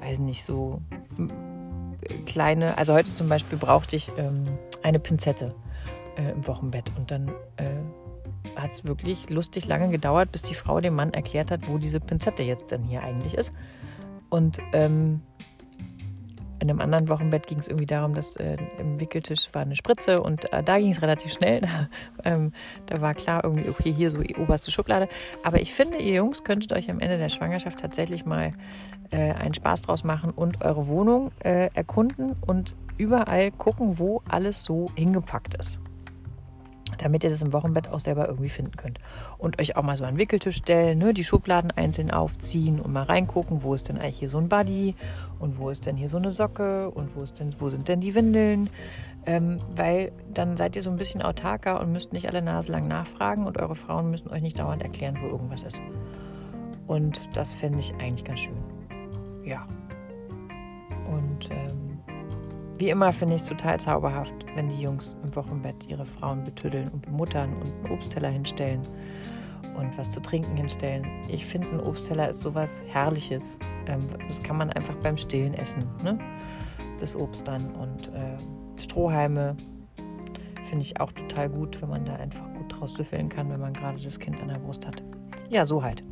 weiß 0.00 0.18
nicht, 0.20 0.44
so 0.44 0.80
kleine, 2.26 2.76
also 2.78 2.94
heute 2.94 3.12
zum 3.12 3.28
Beispiel 3.28 3.58
brauchte 3.58 3.96
ich 3.96 4.10
ähm, 4.16 4.44
eine 4.82 4.98
Pinzette 4.98 5.54
äh, 6.16 6.32
im 6.32 6.46
Wochenbett 6.46 6.92
und 6.96 7.10
dann 7.10 7.28
äh, 7.56 8.60
hat 8.60 8.70
es 8.72 8.84
wirklich 8.84 9.30
lustig 9.30 9.66
lange 9.66 9.90
gedauert, 9.90 10.32
bis 10.32 10.42
die 10.42 10.54
Frau 10.54 10.80
dem 10.80 10.94
Mann 10.94 11.12
erklärt 11.12 11.50
hat, 11.50 11.68
wo 11.68 11.78
diese 11.78 12.00
Pinzette 12.00 12.42
jetzt 12.42 12.70
denn 12.70 12.82
hier 12.82 13.02
eigentlich 13.02 13.34
ist. 13.34 13.52
Und 14.34 14.58
ähm, 14.72 15.22
in 16.58 16.68
einem 16.68 16.80
anderen 16.80 17.08
Wochenbett 17.08 17.46
ging 17.46 17.60
es 17.60 17.68
irgendwie 17.68 17.86
darum, 17.86 18.16
dass 18.16 18.34
äh, 18.34 18.56
im 18.80 18.98
Wickeltisch 18.98 19.48
war 19.52 19.62
eine 19.62 19.76
Spritze 19.76 20.20
und 20.20 20.52
äh, 20.52 20.60
da 20.64 20.76
ging 20.76 20.90
es 20.90 21.02
relativ 21.02 21.32
schnell. 21.32 21.62
ähm, 22.24 22.50
da 22.86 23.00
war 23.00 23.14
klar 23.14 23.44
irgendwie, 23.44 23.68
okay, 23.68 23.92
hier 23.92 24.10
so 24.10 24.20
die 24.20 24.34
oberste 24.34 24.72
Schublade. 24.72 25.08
Aber 25.44 25.60
ich 25.60 25.72
finde, 25.72 25.98
ihr 25.98 26.14
Jungs 26.14 26.42
könntet 26.42 26.72
euch 26.72 26.90
am 26.90 26.98
Ende 26.98 27.16
der 27.16 27.28
Schwangerschaft 27.28 27.78
tatsächlich 27.78 28.26
mal 28.26 28.50
äh, 29.12 29.34
einen 29.34 29.54
Spaß 29.54 29.82
draus 29.82 30.02
machen 30.02 30.30
und 30.30 30.64
eure 30.64 30.88
Wohnung 30.88 31.30
äh, 31.38 31.70
erkunden 31.72 32.34
und 32.44 32.74
überall 32.98 33.52
gucken, 33.52 34.00
wo 34.00 34.20
alles 34.28 34.64
so 34.64 34.90
hingepackt 34.96 35.54
ist 35.54 35.80
damit 36.98 37.24
ihr 37.24 37.30
das 37.30 37.42
im 37.42 37.52
Wochenbett 37.52 37.88
auch 37.88 38.00
selber 38.00 38.28
irgendwie 38.28 38.48
finden 38.48 38.76
könnt. 38.76 38.98
Und 39.38 39.60
euch 39.60 39.76
auch 39.76 39.82
mal 39.82 39.96
so 39.96 40.04
einen 40.04 40.18
Wickeltisch 40.18 40.56
stellen, 40.56 40.98
ne, 40.98 41.14
die 41.14 41.24
Schubladen 41.24 41.70
einzeln 41.70 42.10
aufziehen 42.10 42.80
und 42.80 42.92
mal 42.92 43.04
reingucken, 43.04 43.62
wo 43.62 43.74
ist 43.74 43.88
denn 43.88 43.98
eigentlich 43.98 44.18
hier 44.18 44.28
so 44.28 44.38
ein 44.38 44.48
Buddy 44.48 44.94
und 45.38 45.58
wo 45.58 45.70
ist 45.70 45.86
denn 45.86 45.96
hier 45.96 46.08
so 46.08 46.16
eine 46.16 46.30
Socke 46.30 46.90
und 46.90 47.16
wo, 47.16 47.22
ist 47.22 47.40
denn, 47.40 47.54
wo 47.58 47.70
sind 47.70 47.88
denn 47.88 48.00
die 48.00 48.14
Windeln. 48.14 48.70
Ähm, 49.26 49.58
weil 49.74 50.12
dann 50.34 50.56
seid 50.58 50.76
ihr 50.76 50.82
so 50.82 50.90
ein 50.90 50.96
bisschen 50.96 51.22
autarker 51.22 51.80
und 51.80 51.92
müsst 51.92 52.12
nicht 52.12 52.28
alle 52.28 52.42
Nase 52.42 52.72
lang 52.72 52.88
nachfragen 52.88 53.46
und 53.46 53.58
eure 53.58 53.74
Frauen 53.74 54.10
müssen 54.10 54.28
euch 54.30 54.42
nicht 54.42 54.58
dauernd 54.58 54.82
erklären, 54.82 55.16
wo 55.22 55.28
irgendwas 55.28 55.62
ist. 55.62 55.80
Und 56.86 57.34
das 57.34 57.54
fände 57.54 57.78
ich 57.78 57.94
eigentlich 57.94 58.24
ganz 58.24 58.40
schön. 58.40 58.56
Ja. 59.44 59.66
Und 61.06 61.50
ähm, 61.50 61.83
wie 62.78 62.90
immer 62.90 63.12
finde 63.12 63.36
ich 63.36 63.42
es 63.42 63.48
total 63.48 63.78
zauberhaft, 63.78 64.34
wenn 64.56 64.68
die 64.68 64.80
Jungs 64.80 65.16
im 65.22 65.34
Wochenbett 65.36 65.88
ihre 65.88 66.04
Frauen 66.04 66.44
betüddeln 66.44 66.88
und 66.88 67.02
bemuttern 67.02 67.54
und 67.54 67.72
einen 67.84 67.92
Obstteller 67.92 68.28
hinstellen 68.28 68.82
und 69.76 69.96
was 69.98 70.10
zu 70.10 70.20
trinken 70.20 70.56
hinstellen. 70.56 71.04
Ich 71.28 71.44
finde, 71.44 71.68
ein 71.70 71.80
Obstteller 71.80 72.28
ist 72.28 72.40
sowas 72.40 72.82
Herrliches. 72.86 73.58
Ähm, 73.86 74.06
das 74.26 74.42
kann 74.42 74.56
man 74.56 74.70
einfach 74.70 74.94
beim 74.96 75.16
Stillen 75.16 75.54
essen, 75.54 75.84
ne? 76.02 76.18
das 76.98 77.16
Obst 77.16 77.46
dann. 77.48 77.72
Und 77.74 78.08
äh, 78.08 78.80
Strohhalme 78.80 79.56
finde 80.68 80.82
ich 80.82 81.00
auch 81.00 81.12
total 81.12 81.48
gut, 81.48 81.80
wenn 81.82 81.90
man 81.90 82.04
da 82.04 82.16
einfach 82.16 82.44
gut 82.54 82.66
draus 82.68 82.94
süffeln 82.94 83.28
kann, 83.28 83.50
wenn 83.50 83.60
man 83.60 83.72
gerade 83.72 84.02
das 84.02 84.18
Kind 84.18 84.40
an 84.40 84.48
der 84.48 84.58
Brust 84.58 84.86
hat. 84.86 85.02
Ja, 85.50 85.64
so 85.64 85.82
halt. 85.82 86.02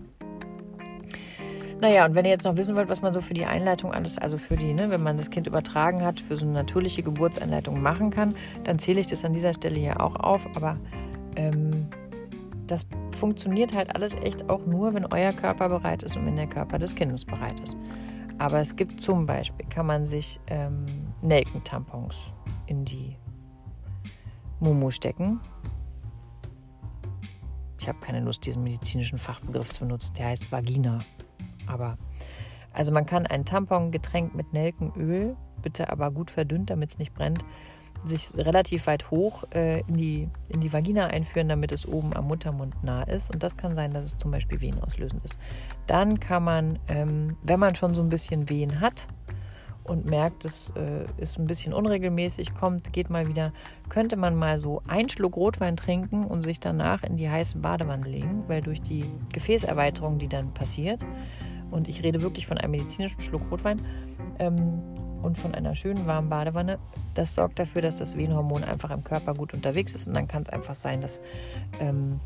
Naja, 1.83 2.07
und 2.07 2.15
wenn 2.15 2.25
ihr 2.25 2.31
jetzt 2.31 2.45
noch 2.45 2.57
wissen 2.57 2.77
wollt, 2.77 2.89
was 2.89 3.03
man 3.03 3.13
so 3.13 3.21
für 3.21 3.35
die 3.35 3.45
Einleitung 3.45 3.93
alles, 3.93 4.17
also 4.17 4.39
für 4.39 4.57
die, 4.57 4.73
ne, 4.73 4.89
wenn 4.91 5.03
man 5.03 5.17
das 5.17 5.31
Kind 5.31 5.49
übertragen 5.49 6.05
hat, 6.05 6.21
für 6.21 6.37
so 6.37 6.45
eine 6.47 6.55
natürliche 6.55 7.03
Geburtseinleitung 7.03 7.83
machen 7.83 8.11
kann, 8.11 8.37
dann 8.63 8.79
zähle 8.79 9.01
ich 9.01 9.09
das 9.09 9.25
an 9.25 9.33
dieser 9.33 9.53
Stelle 9.53 9.81
hier 9.81 10.01
auch 10.01 10.15
auf. 10.15 10.47
Aber 10.55 10.77
ähm, 11.35 11.89
das 12.69 12.87
funktioniert 13.11 13.75
halt 13.75 13.97
alles 13.97 14.15
echt 14.15 14.49
auch 14.49 14.65
nur, 14.65 14.95
wenn 14.95 15.07
euer 15.07 15.33
Körper 15.33 15.69
bereit 15.69 16.05
ist 16.05 16.17
und 16.17 16.25
wenn 16.25 16.37
der 16.37 16.47
Körper 16.47 16.79
des 16.79 16.95
Kindes 16.95 17.25
bereit 17.25 17.59
ist. 17.59 17.77
Aber 18.39 18.61
es 18.61 18.77
gibt 18.77 19.01
zum 19.01 19.27
Beispiel, 19.27 19.67
kann 19.67 19.87
man 19.87 20.07
sich 20.07 20.39
ähm, 20.47 20.87
Nelkentampons 21.21 22.33
in 22.67 22.85
die 22.85 23.17
Mumu 24.61 24.93
stecken. 24.93 25.41
Ich 27.81 27.89
habe 27.89 27.99
keine 27.99 28.21
Lust, 28.21 28.47
diesen 28.47 28.63
medizinischen 28.63 29.19
Fachbegriff 29.19 29.73
zu 29.73 29.81
benutzen. 29.81 30.15
Der 30.15 30.27
heißt 30.27 30.53
Vagina. 30.53 31.01
Aber 31.67 31.97
also 32.73 32.93
man 32.93 33.07
kann 33.07 33.27
ein 33.27 33.45
Tampon 33.45 33.91
getränkt 33.91 34.35
mit 34.35 34.53
Nelkenöl, 34.53 35.37
bitte 35.61 35.91
aber 35.91 36.11
gut 36.11 36.31
verdünnt, 36.31 36.71
damit 36.71 36.91
es 36.91 36.99
nicht 36.99 37.15
brennt, 37.15 37.45
sich 38.05 38.33
relativ 38.37 38.87
weit 38.87 39.11
hoch 39.11 39.45
äh, 39.55 39.81
in, 39.81 39.97
die, 39.97 40.29
in 40.49 40.61
die 40.61 40.73
Vagina 40.73 41.07
einführen, 41.07 41.49
damit 41.49 41.71
es 41.73 41.87
oben 41.87 42.15
am 42.15 42.27
Muttermund 42.27 42.83
nah 42.83 43.03
ist. 43.05 43.31
Und 43.31 43.43
das 43.43 43.57
kann 43.57 43.75
sein, 43.75 43.93
dass 43.93 44.05
es 44.05 44.17
zum 44.17 44.31
Beispiel 44.31 44.61
Wehen 44.61 44.83
auslösend 44.83 45.25
ist. 45.25 45.37
Dann 45.87 46.19
kann 46.19 46.43
man, 46.43 46.79
ähm, 46.89 47.37
wenn 47.43 47.61
man 47.61 47.75
schon 47.75 47.95
so 47.95 48.03
ein 48.03 48.09
bisschen 48.09 48.49
Wehen 48.49 48.81
hat 48.81 49.07
und 49.85 50.05
merkt, 50.07 50.45
es 50.45 50.73
äh, 50.77 51.05
ist 51.21 51.39
ein 51.39 51.47
bisschen 51.47 51.73
unregelmäßig, 51.73 52.55
kommt, 52.55 52.93
geht 52.93 53.11
mal 53.11 53.27
wieder, 53.27 53.53
könnte 53.89 54.17
man 54.17 54.37
mal 54.37 54.59
so 54.59 54.83
einen 54.87 55.09
Schluck 55.09 55.37
Rotwein 55.37 55.77
trinken 55.77 56.25
und 56.25 56.43
sich 56.43 56.61
danach 56.61 57.03
in 57.03 57.17
die 57.17 57.29
heiße 57.29 57.59
Badewanne 57.59 58.09
legen, 58.09 58.45
weil 58.47 58.63
durch 58.63 58.81
die 58.81 59.11
Gefäßerweiterung, 59.33 60.19
die 60.19 60.29
dann 60.29 60.55
passiert, 60.55 61.05
und 61.73 61.89
ich 61.89 62.03
rede 62.03 62.21
wirklich 62.21 62.47
von 62.47 62.59
einem 62.59 62.73
medizinischen 62.73 63.21
Schluck 63.23 63.43
Rotwein 63.51 63.81
ähm, 64.39 64.81
und 65.23 65.39
von 65.39 65.55
einer 65.55 65.75
schönen 65.75 66.07
warmen 66.07 66.29
Badewanne. 66.29 66.79
Das 67.15 67.35
sorgt 67.35 67.59
dafür, 67.59 67.83
dass 67.83 67.97
das 67.97 68.17
Venenhormon 68.17 68.63
einfach 68.63 68.91
im 68.91 69.03
Körper 69.03 69.35
gut 69.35 69.55
unterwegs 69.55 69.93
ist. 69.93 70.07
Und 70.07 70.15
dann 70.15 70.29
kann 70.29 70.43
es 70.43 70.51
einfach 70.51 70.75
sein, 70.75 71.01
dass 71.01 71.21
ähm, 71.81 72.21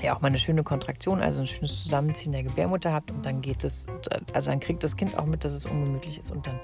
ja 0.00 0.14
auch 0.14 0.20
mal 0.20 0.28
eine 0.28 0.38
schöne 0.38 0.62
Kontraktion, 0.62 1.20
also 1.20 1.40
ein 1.40 1.46
schönes 1.46 1.82
Zusammenziehen 1.82 2.32
der 2.32 2.42
Gebärmutter 2.42 2.92
habt 2.92 3.10
und 3.10 3.24
dann 3.26 3.40
geht 3.40 3.64
es, 3.64 3.86
also 4.32 4.50
dann 4.50 4.60
kriegt 4.60 4.84
das 4.84 4.96
Kind 4.96 5.18
auch 5.18 5.26
mit, 5.26 5.44
dass 5.44 5.52
es 5.52 5.66
ungemütlich 5.66 6.18
ist 6.18 6.30
und 6.30 6.46
dann 6.46 6.58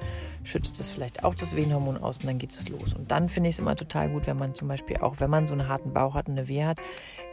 schüttet 0.45 0.79
es 0.79 0.91
vielleicht 0.91 1.25
auch 1.25 1.35
das 1.35 1.57
Wehenhormon 1.57 1.99
aus 1.99 2.21
und 2.21 2.27
dann 2.27 2.39
geht 2.39 2.51
es 2.51 2.69
los. 2.69 2.95
Und 2.95 3.11
dann 3.11 3.29
finde 3.29 3.49
ich 3.49 3.57
es 3.57 3.59
immer 3.59 3.77
total 3.77 4.09
gut, 4.09 4.27
wenn 4.27 4.39
man 4.39 4.55
zum 4.55 4.69
Beispiel 4.69 4.99
auch, 4.99 5.17
wenn 5.19 5.31
man 5.31 5.47
so 5.47 5.55
einen 5.55 5.69
harten 5.69 5.93
Bauch 5.93 6.15
hat 6.15 6.29
und 6.29 6.39
eine 6.39 6.49
Wehe 6.49 6.67
hat, 6.67 6.79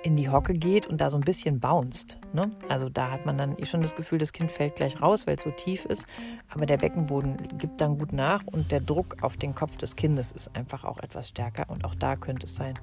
in 0.03 0.15
die 0.15 0.29
Hocke 0.29 0.53
geht 0.53 0.86
und 0.88 0.99
da 0.99 1.10
so 1.10 1.17
ein 1.17 1.21
bisschen 1.21 1.60
bounced. 1.60 2.17
Ne? 2.34 2.51
Also 2.69 2.89
da 2.89 3.12
hat 3.12 3.25
man 3.25 3.38
dann 3.38 3.58
eh 3.58 3.65
schon 3.65 3.82
das 3.82 3.95
Gefühl, 3.95 4.17
das 4.17 4.34
Kind 4.34 4.51
fällt 4.51 4.75
gleich 4.75 5.01
raus, 5.01 5.27
weil 5.27 5.38
es 5.38 5.43
so 5.43 5.51
tief 5.51 5.86
ist, 5.86 6.06
aber 6.49 6.65
der 6.65 6.77
Beckenboden 6.77 7.38
gibt 7.58 7.79
dann 7.79 7.97
gut 7.97 8.13
nach 8.13 8.43
und 8.45 8.71
der 8.71 8.82
Druck 8.82 9.17
auf 9.21 9.38
den 9.38 9.56
Kopf 9.56 9.77
des 9.77 9.95
Kindes 9.95 10.32
ist 10.32 10.56
einfach 10.56 10.84
auch 10.84 10.99
etwas 10.99 11.29
stärker 11.29 11.69
und 11.69 11.86
auch 11.86 11.95
da 11.95 12.15
könnte 12.15 12.45
es 12.45 12.56
sein, 12.56 12.73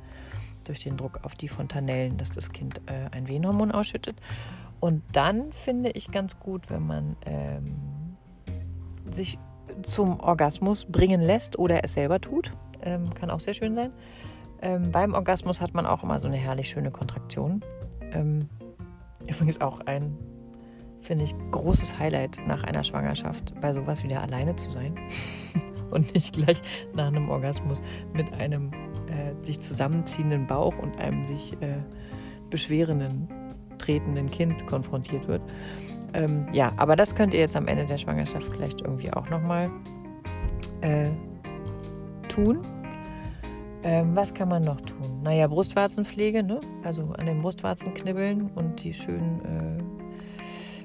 durch 0.64 0.82
den 0.82 0.96
Druck 0.96 1.20
auf 1.24 1.34
die 1.34 1.48
Fontanellen, 1.48 2.16
dass 2.16 2.30
das 2.30 2.50
Kind 2.50 2.80
äh, 2.86 3.14
ein 3.14 3.28
Wehenhormon 3.28 3.70
ausschüttet. 3.70 4.16
Und 4.80 5.02
dann 5.12 5.52
finde 5.52 5.90
ich 5.90 6.10
ganz 6.10 6.38
gut, 6.38 6.70
wenn 6.70 6.86
man 6.86 7.16
ähm, 7.26 7.76
sich 9.10 9.38
zum 9.82 10.20
Orgasmus 10.20 10.86
bringen 10.86 11.20
lässt 11.20 11.58
oder 11.58 11.84
es 11.84 11.94
selber 11.94 12.20
tut. 12.20 12.52
Ähm, 12.82 13.12
kann 13.14 13.30
auch 13.30 13.40
sehr 13.40 13.54
schön 13.54 13.74
sein. 13.74 13.92
Ähm, 14.62 14.90
beim 14.90 15.14
Orgasmus 15.14 15.60
hat 15.60 15.74
man 15.74 15.86
auch 15.86 16.02
immer 16.02 16.18
so 16.18 16.26
eine 16.26 16.36
herrlich 16.36 16.68
schöne 16.68 16.90
Kontraktion. 16.90 17.62
Ähm, 18.12 18.48
übrigens 19.26 19.60
auch 19.60 19.80
ein, 19.80 20.16
finde 21.00 21.24
ich, 21.24 21.34
großes 21.50 21.98
Highlight 21.98 22.38
nach 22.46 22.64
einer 22.64 22.84
Schwangerschaft, 22.84 23.54
bei 23.60 23.72
sowas 23.72 24.02
wieder 24.02 24.22
alleine 24.22 24.56
zu 24.56 24.70
sein. 24.70 24.98
und 25.90 26.14
nicht 26.14 26.34
gleich 26.34 26.62
nach 26.94 27.08
einem 27.08 27.28
Orgasmus 27.28 27.80
mit 28.12 28.32
einem 28.34 28.70
sich 29.42 29.60
zusammenziehenden 29.60 30.46
Bauch 30.46 30.78
und 30.78 30.98
einem 30.98 31.24
sich 31.24 31.54
äh, 31.60 31.78
beschwerenden, 32.50 33.28
tretenden 33.78 34.30
Kind 34.30 34.66
konfrontiert 34.66 35.28
wird. 35.28 35.42
Ähm, 36.12 36.46
ja, 36.52 36.72
aber 36.76 36.96
das 36.96 37.14
könnt 37.14 37.34
ihr 37.34 37.40
jetzt 37.40 37.56
am 37.56 37.68
Ende 37.68 37.86
der 37.86 37.98
Schwangerschaft 37.98 38.48
vielleicht 38.50 38.80
irgendwie 38.80 39.12
auch 39.12 39.30
nochmal 39.30 39.70
äh, 40.80 41.10
tun. 42.28 42.58
Ähm, 43.82 44.14
was 44.14 44.34
kann 44.34 44.48
man 44.48 44.62
noch 44.62 44.80
tun? 44.80 45.22
Naja, 45.22 45.46
Brustwarzenpflege, 45.46 46.42
ne? 46.42 46.60
also 46.84 47.14
an 47.16 47.26
den 47.26 47.40
Brustwarzen 47.40 47.94
knibbeln 47.94 48.50
und 48.54 48.82
die 48.82 48.92
schön 48.92 49.40
äh, 49.44 49.82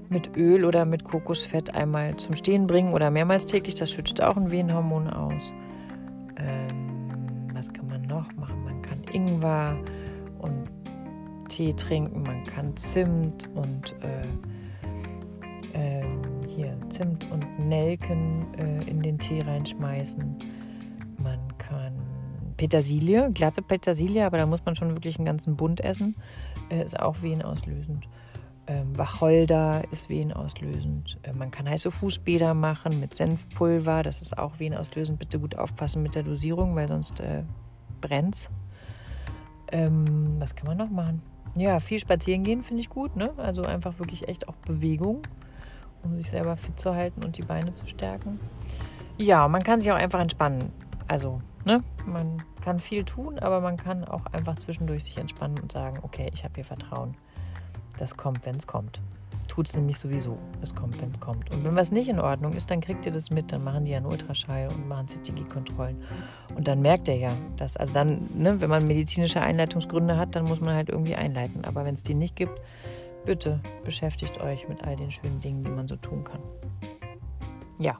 mit 0.10 0.38
Öl 0.38 0.64
oder 0.64 0.86
mit 0.86 1.04
Kokosfett 1.04 1.74
einmal 1.74 2.16
zum 2.18 2.36
Stehen 2.36 2.68
bringen 2.68 2.94
oder 2.94 3.10
mehrmals 3.12 3.46
täglich. 3.48 3.76
Das 3.76 3.92
schüttet 3.92 4.22
auch 4.22 4.38
ein 4.38 4.52
Wehenhormon 4.52 5.10
aus. 5.10 5.54
Ingwer 9.16 9.78
und 10.40 10.70
Tee 11.48 11.74
trinken, 11.74 12.24
man 12.24 12.44
kann 12.44 12.76
Zimt 12.76 13.50
und 13.56 13.96
äh, 14.02 14.28
äh, 15.74 16.06
hier 16.48 16.78
Zimt 16.90 17.30
und 17.32 17.60
Nelken 17.60 18.46
äh, 18.58 18.90
in 18.90 19.02
den 19.02 19.18
Tee 19.18 19.40
reinschmeißen. 19.42 20.36
Man 21.18 21.40
kann 21.58 21.94
Petersilie, 22.58 23.32
glatte 23.32 23.62
Petersilie, 23.62 24.26
aber 24.26 24.38
da 24.38 24.46
muss 24.46 24.66
man 24.66 24.76
schon 24.76 24.90
wirklich 24.90 25.18
einen 25.18 25.26
ganzen 25.26 25.56
Bund 25.56 25.82
essen. 25.82 26.16
Äh, 26.70 26.84
ist 26.84 27.00
auch 27.00 27.22
wehenauslösend. 27.22 28.08
Ähm, 28.68 28.98
Wacholder 28.98 29.84
ist 29.92 30.10
wehenauslösend. 30.10 31.20
Äh, 31.24 31.34
man 31.34 31.52
kann 31.52 31.70
heiße 31.70 31.92
Fußbäder 31.92 32.54
machen 32.54 33.00
mit 33.00 33.16
Senfpulver. 33.16 34.04
Das 34.04 34.22
ist 34.22 34.38
auch 34.38 34.60
wehenauslösend. 34.60 35.20
Bitte 35.20 35.40
gut 35.40 35.58
aufpassen 35.58 36.02
mit 36.02 36.16
der 36.16 36.24
Dosierung, 36.24 36.76
weil 36.76 36.88
sonst 36.88 37.20
äh, 37.20 37.44
brennt 38.02 38.50
ähm, 39.72 40.36
Was 40.40 40.56
kann 40.56 40.68
man 40.68 40.78
noch 40.78 40.90
machen? 40.90 41.22
Ja, 41.58 41.80
viel 41.80 42.00
spazieren 42.00 42.44
gehen 42.44 42.64
finde 42.64 42.82
ich 42.82 42.90
gut. 42.90 43.16
Ne? 43.16 43.32
Also 43.38 43.64
einfach 43.64 44.00
wirklich 44.00 44.28
echt 44.28 44.48
auch 44.50 44.56
Bewegung, 44.66 45.22
um 46.04 46.18
sich 46.18 46.30
selber 46.30 46.58
fit 46.58 46.80
zu 46.80 46.94
halten 46.94 47.24
und 47.24 47.38
die 47.38 47.44
Beine 47.44 47.72
zu 47.72 47.88
stärken. 47.88 48.40
Ja, 49.18 49.48
man 49.48 49.64
kann 49.64 49.80
sich 49.80 49.92
auch 49.92 49.96
einfach 49.96 50.20
entspannen. 50.20 50.72
Also, 51.08 51.42
ne? 51.64 51.84
Man 52.06 52.44
kann 52.62 52.80
viel 52.80 53.04
tun, 53.06 53.40
aber 53.40 53.62
man 53.62 53.78
kann 53.78 54.04
auch 54.04 54.26
einfach 54.28 54.56
zwischendurch 54.58 55.06
sich 55.06 55.18
entspannen 55.18 55.60
und 55.60 55.72
sagen, 55.72 56.00
okay, 56.02 56.30
ich 56.34 56.44
habe 56.44 56.56
hier 56.56 56.66
Vertrauen 56.66 57.16
das 57.98 58.18
kommt, 58.18 58.46
wenn 58.46 58.56
es 58.56 58.68
kommt. 58.68 59.00
Tut 59.48 59.68
es 59.68 59.76
nämlich 59.76 59.98
sowieso. 59.98 60.38
Es 60.62 60.74
kommt, 60.74 61.00
wenn 61.02 61.12
es 61.12 61.20
kommt. 61.20 61.52
Und 61.52 61.64
wenn 61.64 61.76
was 61.76 61.92
nicht 61.92 62.10
in 62.10 62.20
Ordnung 62.20 62.54
ist, 62.54 62.72
dann 62.72 62.82
kriegt 62.82 63.06
ihr 63.06 63.12
das 63.12 63.30
mit, 63.30 63.52
dann 63.52 63.64
machen 63.64 63.86
die 63.86 63.96
einen 63.96 64.06
Ultraschall 64.06 64.68
und 64.70 64.88
machen 64.88 65.08
CTG-Kontrollen. 65.08 66.04
Und 66.56 66.68
dann 66.68 66.82
merkt 66.82 67.08
er 67.08 67.16
ja, 67.16 67.32
dass, 67.58 67.78
also 67.78 67.94
dann, 67.94 68.30
ne, 68.36 68.60
wenn 68.60 68.70
man 68.70 68.88
medizinische 68.88 69.42
Einleitungsgründe 69.42 70.18
hat, 70.18 70.36
dann 70.36 70.46
muss 70.46 70.62
man 70.62 70.74
halt 70.74 70.90
irgendwie 70.90 71.16
einleiten. 71.16 71.64
Aber 71.66 71.86
wenn 71.86 71.96
es 71.96 72.04
die 72.04 72.16
nicht 72.16 72.36
gibt, 72.36 72.60
bitte 73.26 73.60
beschäftigt 73.84 74.42
euch 74.42 74.68
mit 74.68 74.84
all 74.84 74.96
den 74.96 75.12
schönen 75.12 75.40
Dingen, 75.40 75.64
die 75.64 75.70
man 75.70 75.88
so 75.88 75.96
tun 75.96 76.24
kann. 76.24 76.42
Ja, 77.80 77.98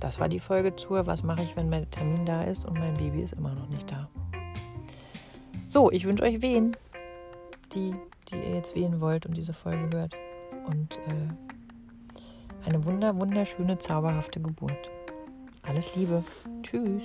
das 0.00 0.18
war 0.18 0.28
die 0.28 0.40
Folge 0.40 0.74
zur 0.74 1.06
Was 1.06 1.22
mache 1.22 1.42
ich, 1.42 1.56
wenn 1.56 1.68
mein 1.68 1.90
Termin 1.90 2.26
da 2.26 2.42
ist 2.42 2.64
und 2.64 2.78
mein 2.78 2.94
Baby 2.94 3.22
ist 3.22 3.34
immer 3.34 3.54
noch 3.54 3.68
nicht 3.68 3.90
da. 3.90 4.08
So, 5.66 5.90
ich 5.90 6.04
wünsche 6.04 6.24
euch 6.24 6.42
wen, 6.42 6.76
die 7.74 7.94
die 8.32 8.36
ihr 8.36 8.54
jetzt 8.56 8.74
wählen 8.74 9.00
wollt 9.00 9.26
und 9.26 9.36
diese 9.36 9.52
Folge 9.52 9.96
hört. 9.96 10.14
Und 10.66 10.98
äh, 11.08 12.66
eine 12.66 12.84
wunder, 12.84 13.18
wunderschöne, 13.20 13.78
zauberhafte 13.78 14.40
Geburt. 14.40 14.90
Alles 15.62 15.94
Liebe. 15.96 16.24
Tschüss. 16.62 17.02